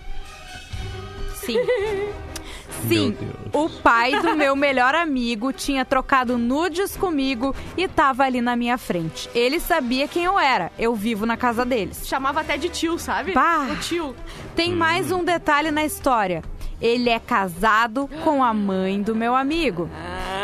Sim. 1.35 1.57
Sim, 2.87 3.17
o 3.53 3.69
pai 3.69 4.19
do 4.21 4.35
meu 4.35 4.55
melhor 4.55 4.93
amigo 4.93 5.51
tinha 5.51 5.83
trocado 5.85 6.37
nudes 6.37 6.95
comigo 6.95 7.55
e 7.77 7.87
tava 7.87 8.23
ali 8.23 8.41
na 8.41 8.55
minha 8.55 8.77
frente. 8.77 9.29
Ele 9.33 9.59
sabia 9.59 10.07
quem 10.07 10.23
eu 10.23 10.37
era. 10.39 10.71
Eu 10.77 10.93
vivo 10.93 11.25
na 11.25 11.37
casa 11.37 11.65
deles. 11.65 12.07
Chamava 12.07 12.41
até 12.41 12.57
de 12.57 12.69
tio, 12.69 12.99
sabe? 12.99 13.31
Pá. 13.31 13.67
O 13.71 13.75
tio. 13.77 14.15
Tem 14.55 14.71
mais 14.73 15.11
um 15.11 15.23
detalhe 15.23 15.71
na 15.71 15.83
história. 15.83 16.43
Ele 16.81 17.09
é 17.09 17.19
casado 17.19 18.09
com 18.23 18.43
a 18.43 18.53
mãe 18.53 19.01
do 19.01 19.15
meu 19.15 19.33
amigo. 19.35 19.89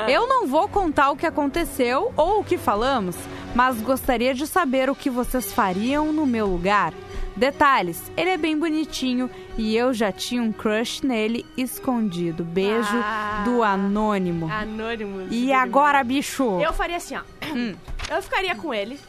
Eu 0.07 0.27
não 0.27 0.47
vou 0.47 0.67
contar 0.67 1.11
o 1.11 1.15
que 1.15 1.25
aconteceu 1.25 2.11
ou 2.15 2.39
o 2.39 2.43
que 2.43 2.57
falamos, 2.57 3.15
mas 3.53 3.79
gostaria 3.81 4.33
de 4.33 4.47
saber 4.47 4.89
o 4.89 4.95
que 4.95 5.09
vocês 5.09 5.53
fariam 5.53 6.11
no 6.11 6.25
meu 6.25 6.47
lugar. 6.47 6.93
Detalhes, 7.35 8.11
ele 8.17 8.29
é 8.29 8.37
bem 8.37 8.57
bonitinho 8.57 9.29
e 9.57 9.75
eu 9.75 9.93
já 9.93 10.11
tinha 10.11 10.41
um 10.41 10.51
crush 10.51 11.01
nele 11.05 11.45
escondido. 11.57 12.43
Beijo 12.43 12.97
Ah. 13.03 13.41
do 13.45 13.63
anônimo. 13.63 14.51
Anônimo. 14.51 15.27
E 15.31 15.51
agora, 15.53 16.03
bicho? 16.03 16.59
Eu 16.61 16.73
faria 16.73 16.97
assim, 16.97 17.15
ó. 17.15 17.21
Hum. 17.47 17.75
Eu 18.09 18.21
ficaria 18.21 18.55
com 18.55 18.73
ele. 18.73 18.99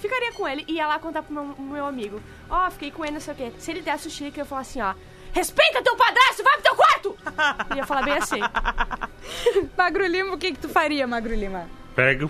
Ficaria 0.00 0.32
com 0.32 0.46
ele 0.48 0.64
e 0.68 0.74
ia 0.74 0.86
lá 0.86 0.98
contar 0.98 1.22
pro 1.22 1.32
meu, 1.34 1.54
meu 1.58 1.86
amigo. 1.86 2.20
Ó, 2.50 2.70
fiquei 2.70 2.90
com 2.90 3.04
ele, 3.04 3.14
não 3.14 3.20
sei 3.20 3.34
o 3.34 3.36
quê. 3.36 3.52
Se 3.58 3.70
ele 3.70 3.82
desse 3.82 4.08
o 4.08 4.10
chilique, 4.10 4.38
eu 4.38 4.42
ia 4.42 4.48
falar 4.48 4.62
assim, 4.62 4.80
ó. 4.80 4.94
Respeita 5.32 5.82
teu 5.82 5.96
padrasto, 5.96 6.42
vai 6.42 6.52
pro 6.54 6.62
teu 6.62 6.74
quarto! 6.74 7.16
Eu 7.70 7.76
ia 7.76 7.86
falar 7.86 8.02
bem 8.02 8.14
assim. 8.14 8.40
Magro 9.78 10.06
Lima, 10.06 10.34
o 10.34 10.38
que, 10.38 10.52
que 10.52 10.58
tu 10.58 10.68
faria, 10.68 11.06
Magro 11.06 11.34
Lima? 11.34 11.68
Pega. 11.96 12.28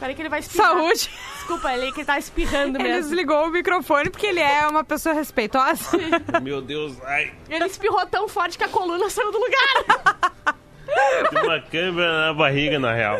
Peraí 0.00 0.14
que 0.14 0.22
ele 0.22 0.28
vai 0.28 0.40
espirrar. 0.40 0.68
Saúde! 0.72 1.10
Desculpa, 1.44 1.72
ele 1.74 1.92
que 1.92 2.02
tá 2.04 2.18
espirrando 2.18 2.78
Ele 2.78 2.88
mesmo. 2.88 3.02
desligou 3.10 3.46
o 3.46 3.50
microfone 3.50 4.08
porque 4.08 4.26
ele 4.26 4.40
é 4.40 4.66
uma 4.66 4.82
pessoa 4.82 5.14
respeitosa. 5.14 5.90
Meu 6.42 6.62
Deus, 6.62 6.96
ai. 7.04 7.32
Ele 7.50 7.66
espirrou 7.66 8.04
tão 8.06 8.26
forte 8.28 8.56
que 8.56 8.64
a 8.64 8.68
coluna 8.68 9.10
saiu 9.10 9.30
do 9.30 9.38
lugar. 9.38 10.54
Uma 11.44 11.60
câmera 11.60 12.26
na 12.28 12.34
barriga, 12.34 12.78
na 12.78 12.92
real. 12.94 13.18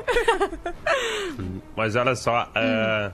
Mas 1.76 1.96
olha 1.96 2.14
só, 2.14 2.48
ah, 2.54 3.10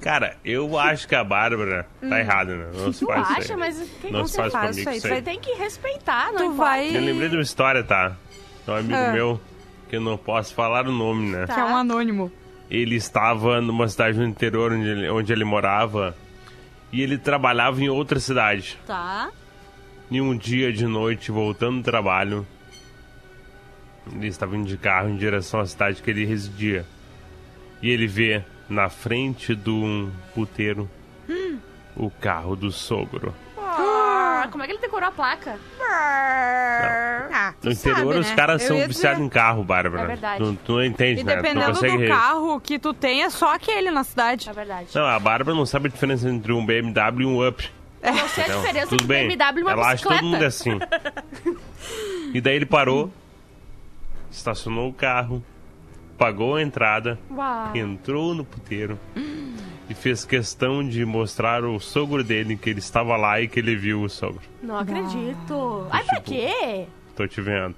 cara, 0.00 0.36
eu 0.44 0.78
acho 0.78 1.06
que 1.06 1.14
a 1.14 1.22
Bárbara 1.22 1.86
tá 2.00 2.18
errada, 2.20 2.56
né? 2.56 2.70
Não 2.74 2.92
se 2.92 3.00
Tu 3.00 3.06
faz 3.06 3.28
isso 3.30 3.38
acha, 3.40 3.52
aí. 3.52 3.58
mas 3.58 3.90
quem 4.00 4.10
Não 4.12 4.20
não 4.20 4.26
se 4.26 4.36
faz 4.36 4.52
faz 4.52 4.70
comigo 4.76 4.90
isso 4.90 5.06
aí, 5.06 5.14
Você 5.16 5.22
tem 5.22 5.38
que 5.40 5.52
respeitar, 5.54 6.26
não 6.32 6.36
Tu 6.38 6.44
importa. 6.44 6.56
vai. 6.70 6.96
Eu 6.96 7.00
lembrei 7.00 7.28
de 7.28 7.36
uma 7.36 7.42
história, 7.42 7.84
tá? 7.84 8.16
De 8.64 8.70
um 8.70 8.74
amigo 8.76 8.94
Ah. 8.94 9.12
meu, 9.12 9.40
que 9.88 9.96
eu 9.96 10.00
não 10.00 10.16
posso 10.16 10.54
falar 10.54 10.86
o 10.88 10.92
nome, 10.92 11.30
né? 11.30 11.46
Que 11.46 11.60
é 11.60 11.64
um 11.64 11.76
anônimo. 11.76 12.32
Ele 12.70 12.96
estava 12.96 13.60
numa 13.60 13.88
cidade 13.88 14.18
no 14.18 14.24
interior 14.24 14.72
onde 14.72 14.88
ele, 14.88 15.10
onde 15.10 15.32
ele 15.32 15.44
morava 15.44 16.16
e 16.92 17.02
ele 17.02 17.18
trabalhava 17.18 17.82
em 17.82 17.88
outra 17.88 18.20
cidade. 18.20 18.78
Tá. 18.86 19.30
E 20.10 20.20
um 20.20 20.36
dia 20.36 20.72
de 20.72 20.86
noite, 20.86 21.30
voltando 21.30 21.78
do 21.78 21.82
trabalho, 21.82 22.46
ele 24.12 24.28
estava 24.28 24.56
indo 24.56 24.66
de 24.66 24.76
carro 24.76 25.08
em 25.08 25.16
direção 25.16 25.60
à 25.60 25.66
cidade 25.66 26.02
que 26.02 26.10
ele 26.10 26.24
residia. 26.24 26.86
E 27.82 27.90
ele 27.90 28.06
vê 28.06 28.42
na 28.68 28.88
frente 28.88 29.54
de 29.54 29.70
um 29.70 30.10
puteiro 30.34 30.88
o 31.96 32.10
carro 32.10 32.56
do 32.56 32.70
sogro. 32.70 33.34
Ah, 34.44 34.48
como 34.48 34.62
é 34.62 34.66
que 34.66 34.72
ele 34.72 34.80
decorou 34.80 35.08
a 35.08 35.12
placa? 35.12 35.58
Ah, 35.80 37.54
tu 37.60 37.66
No 37.66 37.72
interior, 37.72 37.96
sabe, 38.12 38.18
os 38.20 38.28
né? 38.30 38.36
caras 38.36 38.62
Eu 38.62 38.68
são 38.68 38.76
ia 38.76 38.86
viciados 38.88 39.18
dizer. 39.18 39.26
em 39.26 39.30
carro, 39.30 39.64
Bárbara. 39.64 40.02
É 40.02 40.06
verdade. 40.06 40.44
Tu, 40.44 40.58
tu 40.64 40.72
não 40.72 40.84
entende, 40.84 41.20
E 41.20 41.24
né? 41.24 41.32
Tu 41.32 41.36
não 41.36 41.42
dependendo 41.42 41.72
consegue 41.72 41.98
do 41.98 42.08
carro 42.08 42.60
que 42.60 42.78
tu 42.78 42.92
tem, 42.94 43.22
é 43.22 43.30
só 43.30 43.54
aquele 43.54 43.90
na 43.90 44.04
cidade. 44.04 44.48
É 44.48 44.52
verdade. 44.52 44.88
Não, 44.94 45.06
a 45.06 45.18
Bárbara 45.18 45.56
não 45.56 45.64
sabe 45.66 45.88
a 45.88 45.90
diferença 45.90 46.28
entre 46.28 46.52
um 46.52 46.64
BMW 46.64 47.22
e 47.22 47.26
um 47.26 47.46
Up. 47.48 47.70
Eu 48.02 48.12
não 48.14 48.28
sei 48.28 48.44
a 48.44 48.48
Não, 48.48 48.60
diferença 48.60 48.86
tudo 48.88 49.00
de 49.00 49.06
bem. 49.06 49.28
BMW 49.28 49.60
e 49.60 49.62
uma 49.62 49.72
Ela 49.72 49.86
acha 49.92 50.02
que 50.06 50.08
bicicleta. 50.08 50.20
todo 50.22 50.30
mundo 50.30 50.42
é 50.42 50.46
assim. 50.46 50.78
E 52.34 52.40
daí 52.40 52.56
ele 52.56 52.66
parou, 52.66 53.10
estacionou 54.30 54.90
o 54.90 54.92
carro, 54.92 55.42
pagou 56.18 56.56
a 56.56 56.62
entrada, 56.62 57.18
Uau. 57.30 57.70
entrou 57.74 58.34
no 58.34 58.44
puteiro 58.44 58.98
e 59.94 60.02
fez 60.02 60.24
questão 60.24 60.86
de 60.86 61.04
mostrar 61.04 61.64
o 61.64 61.78
sogro 61.80 62.22
dele 62.24 62.56
que 62.56 62.70
ele 62.70 62.80
estava 62.80 63.16
lá 63.16 63.40
e 63.40 63.48
que 63.48 63.58
ele 63.60 63.76
viu 63.76 64.02
o 64.02 64.08
sogro. 64.10 64.42
Não 64.62 64.76
acredito. 64.78 65.86
Ai, 65.90 66.02
pra 66.04 66.16
Tipo, 66.16 66.30
quê? 66.30 66.86
Tô 67.16 67.26
te 67.26 67.40
vendo. 67.40 67.76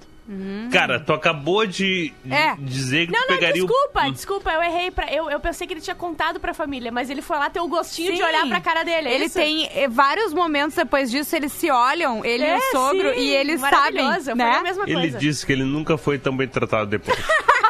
Cara, 0.73 0.99
tu 0.99 1.13
acabou 1.13 1.65
de, 1.65 2.13
de 2.25 2.33
É. 2.33 2.53
dizer 2.59 3.05
que 3.05 3.13
Não, 3.13 3.21
tu 3.21 3.29
não, 3.31 3.35
pegaria 3.39 3.63
o- 3.63 3.65
desculpa, 3.65 4.11
desculpa, 4.11 4.51
eu 4.51 4.61
errei. 4.61 4.91
Pra, 4.91 5.09
eu, 5.13 5.29
eu 5.31 5.39
pensei 5.39 5.65
que 5.65 5.73
ele 5.73 5.79
tinha 5.79 5.95
contado 5.95 6.37
pra 6.37 6.53
família, 6.53 6.91
mas 6.91 7.09
ele 7.09 7.21
foi 7.21 7.37
lá 7.37 7.49
ter 7.49 7.61
o 7.61 7.67
gostinho 7.69 8.11
de 8.11 8.17
Sim. 8.17 8.23
olhar 8.23 8.45
pra 8.45 8.59
cara 8.59 8.83
dele. 8.83 9.07
é 9.07 9.13
Ele 9.15 9.25
isso? 9.25 9.35
tem 9.35 9.69
eh, 9.73 9.87
vários 9.87 10.33
momentos 10.33 10.75
depois 10.75 11.09
disso, 11.09 11.33
eles 11.33 11.53
se 11.53 11.71
olham, 11.71 12.25
ele 12.25 12.43
e 12.43 12.47
É, 12.47 12.57
o 12.57 12.61
sogro, 12.73 13.13
sim, 13.13 13.19
e 13.21 13.35
eles 13.35 13.61
sabem, 13.61 14.03
né? 14.05 14.19
faria 14.25 14.57
a 14.59 14.63
mesma 14.63 14.83
Ele 14.85 15.11
disse 15.11 15.45
que 15.45 15.53
ele 15.53 15.63
nunca 15.63 15.97
foi 15.97 16.19
tão 16.19 16.35
bem 16.35 16.47
tratado 16.49 16.89
depois. 16.89 17.17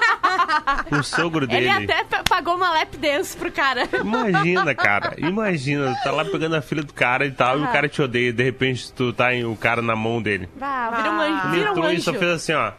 o 0.91 1.03
sogro 1.03 1.45
dele. 1.47 1.67
Ele 1.69 1.91
até 1.91 2.03
pa- 2.03 2.23
pagou 2.27 2.55
uma 2.55 2.69
lap 2.71 2.95
dance 2.97 3.35
pro 3.35 3.51
cara. 3.51 3.87
Imagina, 3.99 4.73
cara. 4.75 5.13
Imagina, 5.17 5.93
tu 5.95 6.03
tá 6.03 6.11
lá 6.11 6.25
pegando 6.25 6.55
a 6.55 6.61
filha 6.61 6.83
do 6.83 6.93
cara 6.93 7.25
e 7.25 7.31
tal, 7.31 7.59
e 7.59 7.63
o 7.63 7.67
cara 7.67 7.87
te 7.89 8.01
odeia, 8.01 8.29
e 8.29 8.33
de 8.33 8.43
repente 8.43 8.91
tu 8.93 9.11
tá 9.13 9.33
em, 9.33 9.45
o 9.45 9.55
cara 9.55 9.81
na 9.81 9.95
mão 9.95 10.21
dele. 10.21 10.47
Ah, 10.61 10.91
vira 10.95 11.11
um 11.11 11.19
anjo. 11.21 11.47
Ele 11.47 11.55
Vira 11.57 11.69
um 11.69 11.71
entrou 11.73 11.91
e 11.91 12.01
só 12.01 12.11
anjo. 12.11 12.19
fez 12.19 12.31
assim, 12.31 12.53
ó. 12.53 12.71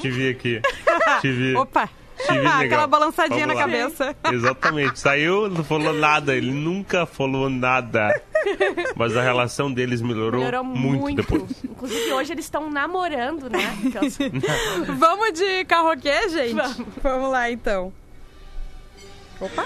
Te 0.00 0.10
vi 0.10 0.28
aqui. 0.28 0.60
Te 1.20 1.32
vi. 1.32 1.54
Opa! 1.56 1.88
Vi, 2.30 2.46
Aquela 2.46 2.86
balançadinha 2.86 3.46
Vamos 3.46 3.54
na 3.54 3.66
lá. 3.66 3.66
cabeça. 3.72 4.16
Exatamente. 4.32 4.98
Saiu, 5.00 5.48
não 5.48 5.64
falou 5.64 5.92
nada. 5.92 6.34
Ele 6.34 6.50
nunca 6.52 7.06
falou 7.06 7.48
nada. 7.50 8.20
Mas 8.96 9.16
a 9.16 9.22
relação 9.22 9.72
deles 9.72 10.00
melhorou, 10.02 10.40
Melhorou 10.40 10.64
muito, 10.64 11.00
muito. 11.00 11.16
depois. 11.22 11.64
Inclusive, 11.64 12.12
hoje 12.12 12.32
eles 12.32 12.44
estão 12.44 12.68
namorando, 12.70 13.48
né? 13.48 13.60
Vamos 14.98 15.32
de 15.38 15.64
carroquê, 15.64 16.28
gente? 16.28 16.54
Vamos. 17.02 17.30
lá, 17.30 17.50
então. 17.50 17.92
Opa! 19.42 19.64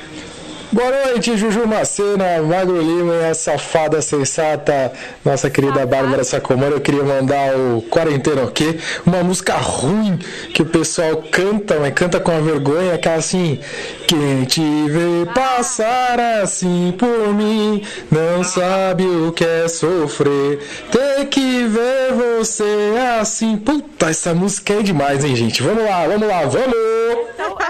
Boa 0.72 0.90
noite, 1.06 1.36
Juju 1.36 1.66
Macena, 1.66 2.40
Magro 2.40 2.80
Lima 2.80 3.14
e 3.14 3.30
a 3.30 3.34
safada 3.34 4.00
sensata, 4.00 4.90
nossa 5.22 5.50
querida 5.50 5.84
Bárbara 5.84 6.24
Sacomori. 6.24 6.72
Eu 6.72 6.80
queria 6.80 7.04
mandar 7.04 7.54
o 7.54 7.82
Quarentena 7.82 8.44
OK, 8.44 8.80
uma 9.04 9.22
música 9.22 9.52
ruim 9.52 10.18
que 10.54 10.62
o 10.62 10.64
pessoal 10.64 11.22
canta, 11.30 11.78
mas 11.78 11.92
canta 11.92 12.18
com 12.18 12.30
a 12.30 12.40
vergonha, 12.40 12.94
aquela 12.94 13.16
assim: 13.16 13.60
Quem 14.08 14.44
te 14.44 14.62
vê 14.88 15.30
passar 15.34 16.18
assim 16.42 16.94
por 16.96 17.34
mim, 17.34 17.82
não 18.10 18.42
sabe 18.42 19.04
o 19.04 19.32
que 19.32 19.44
é 19.44 19.68
sofrer. 19.68 20.58
Ter 20.90 21.26
que 21.26 21.66
ver 21.66 22.14
você 22.14 22.94
assim. 23.20 23.58
Puta, 23.58 24.08
essa 24.08 24.32
música 24.32 24.72
é 24.72 24.82
demais, 24.82 25.22
hein, 25.22 25.36
gente? 25.36 25.62
Vamos 25.62 25.84
lá, 25.84 26.06
vamos 26.06 26.26
lá, 26.26 26.46
vamos! 26.46 26.95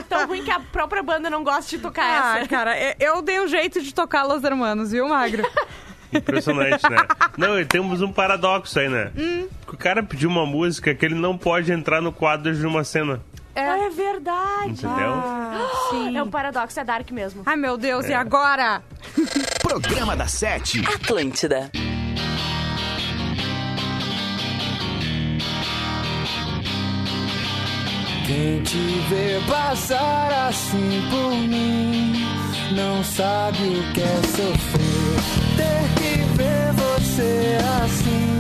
Tão, 0.09 0.19
é 0.19 0.21
tão 0.21 0.29
ruim 0.29 0.43
que 0.45 0.51
a 0.51 0.61
própria 0.61 1.03
banda 1.03 1.29
não 1.31 1.43
gosta 1.45 1.71
de 1.77 1.79
tocar 1.83 2.03
Ah, 2.05 2.39
essa. 2.39 2.49
cara, 2.49 2.77
eu- 2.79 2.95
eu 3.17 3.23
dei 3.23 3.41
um 3.41 3.49
jeito 3.49 3.81
de 3.83 3.93
tocar 3.95 4.23
Los 4.25 4.43
Hermanos, 4.45 4.91
viu, 4.93 5.09
Magro? 5.09 5.43
Impressionante, 6.13 6.89
né? 6.89 6.97
Não, 7.37 7.59
e 7.59 7.65
temos 7.65 8.01
um 8.01 8.13
paradoxo 8.13 8.79
aí, 8.79 8.89
né? 8.89 9.11
Porque 9.61 9.75
o 9.75 9.79
cara 9.79 10.03
pediu 10.03 10.31
uma 10.31 10.47
música 10.47 10.95
que 10.95 11.05
ele 11.05 11.15
não 11.17 11.37
pode 11.37 11.73
entrar 11.73 12.01
no 12.01 12.13
quadro 12.13 12.55
de 12.55 12.65
uma 12.67 12.85
cena. 12.85 13.21
É, 13.55 13.89
verdade. 13.91 14.71
Entendeu? 14.87 16.15
É 16.15 16.23
um 16.23 16.31
paradoxo, 16.31 16.79
é 16.79 16.85
dark 16.85 17.11
mesmo. 17.11 17.43
Ai, 17.47 17.57
meu 17.57 17.77
Deus, 17.77 18.07
e 18.07 18.13
É. 18.13 18.17
agora? 18.17 18.83
Programa 19.63 20.15
da 20.15 20.27
Sete. 20.27 20.81
Atlântida. 20.87 21.71
Quem 28.27 28.61
te 28.63 28.77
vê 29.09 29.41
passar 29.47 30.49
assim 30.49 31.01
por 31.09 31.31
mim 31.31 32.27
não 32.75 33.05
sabe 33.05 33.59
o 33.63 33.93
que 33.93 34.01
é 34.01 34.21
sofrer. 34.25 35.17
Ter 35.57 35.87
que 35.95 36.25
ver 36.37 36.73
você 36.73 37.57
assim, 37.85 38.39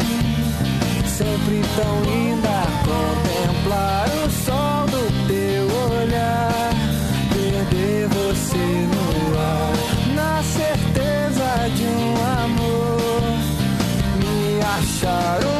sempre 1.07 1.63
tão 1.77 2.03
linda. 2.03 2.67
Contemplar 2.85 4.09
o 4.09 4.31
sol 4.45 4.87
do 4.87 5.29
teu 5.29 5.67
olhar, 6.01 6.75
perder 7.33 8.09
você 8.09 8.59
no 8.91 9.39
ar, 9.39 9.73
na 10.17 10.43
certeza 10.43 11.71
de 11.77 11.85
um 11.85 12.17
amor. 12.43 13.23
Me 14.19 14.61
achar 14.63 15.56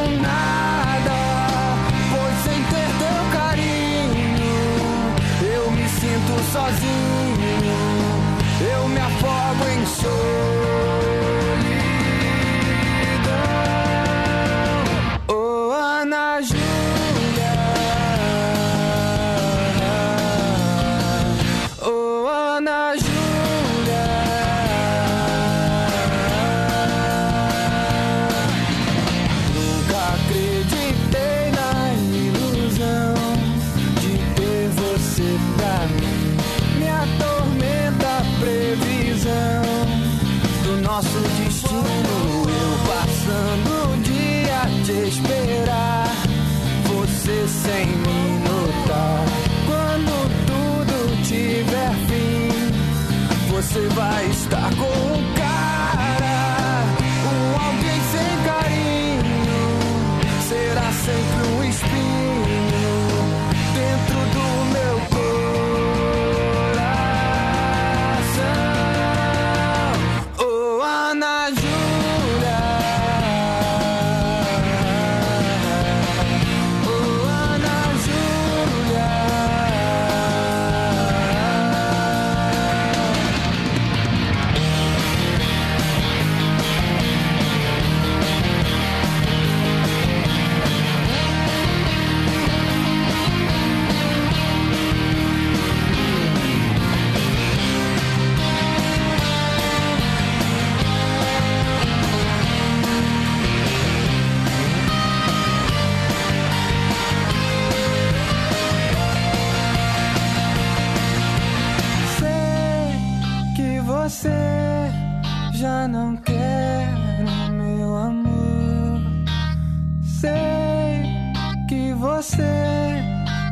você 122.17 122.41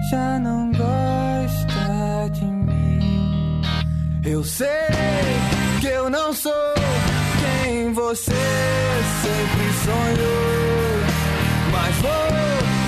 já 0.09 0.39
não 0.39 0.71
gosta 0.71 2.29
de 2.31 2.45
mim. 2.45 3.61
Eu 4.23 4.43
sei 4.43 4.67
que 5.81 5.87
eu 5.87 6.09
não 6.09 6.33
sou 6.33 6.73
quem 7.41 7.93
você 7.93 8.33
sempre 9.21 9.65
sonhou, 9.85 10.97
mas 11.71 11.95
vou 11.97 12.27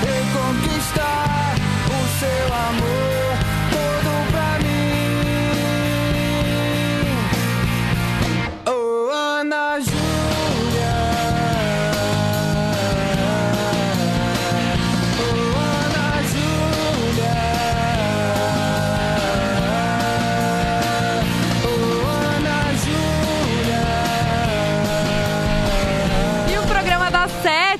reconquistar 0.07 1.55
o 1.85 2.01
seu 2.19 2.53
amor 2.55 3.06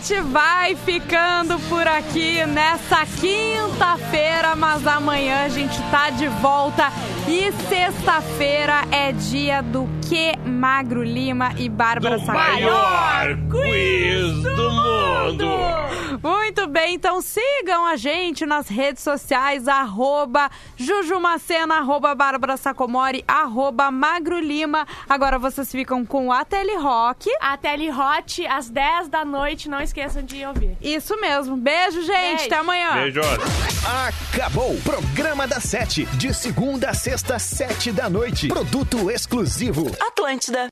sete 0.07 0.21
vai 0.21 0.73
ficando 0.75 1.59
por 1.67 1.85
aqui 1.85 2.45
nessa 2.45 3.05
quinta-feira, 3.19 4.55
mas 4.55 4.87
amanhã 4.87 5.43
a 5.43 5.49
gente 5.49 5.77
tá 5.91 6.09
de 6.09 6.27
volta. 6.27 6.89
E 7.27 7.51
sexta-feira 7.67 8.85
é 8.89 9.11
dia 9.11 9.61
do 9.61 9.87
que 10.07 10.37
Magro 10.47 11.03
Lima 11.03 11.53
e 11.57 11.67
Bárbara 11.67 12.17
Do 12.17 12.25
Sacomori. 12.25 12.61
maior 12.63 13.37
quiz 13.51 14.43
do 14.55 14.71
mundo. 14.71 15.47
Muito 16.23 16.65
bem, 16.67 16.95
então 16.95 17.21
sigam 17.21 17.85
a 17.85 17.95
gente 17.95 18.45
nas 18.45 18.67
redes 18.67 19.03
sociais, 19.03 19.67
arroba 19.67 20.49
Jujumacena, 20.75 21.75
arroba 21.75 22.15
Bárbara 22.15 22.57
Sacomori, 22.57 23.23
arroba 23.27 23.91
Magro 23.91 24.39
Lima. 24.39 24.87
Agora 25.07 25.37
vocês 25.37 25.71
ficam 25.71 26.03
com 26.05 26.31
a 26.31 26.43
Tele 26.43 26.75
Rock. 26.75 27.29
A 27.39 27.55
Tele 27.55 27.89
Hot, 27.91 28.45
às 28.47 28.69
10 28.69 29.09
da 29.09 29.23
noite, 29.23 29.69
não 29.69 29.79
esqueçam 29.79 30.23
de 30.23 30.43
ouvir. 30.45 30.75
Isso 30.81 31.19
mesmo. 31.19 31.55
Beijo, 31.55 32.01
gente. 32.01 32.09
Beijo. 32.11 32.45
Até 32.45 32.55
amanhã. 32.57 32.93
Beijos. 32.93 33.25
Acabou! 34.33 34.75
Programa 34.83 35.47
da 35.47 35.59
Sete, 35.59 36.05
de 36.17 36.33
segunda 36.33 36.89
a 36.89 36.93
sexta, 36.93 37.37
sete 37.39 37.91
da 37.91 38.09
noite. 38.09 38.47
Produto 38.47 39.09
exclusivo. 39.11 39.85
Atlântida. 40.01 40.69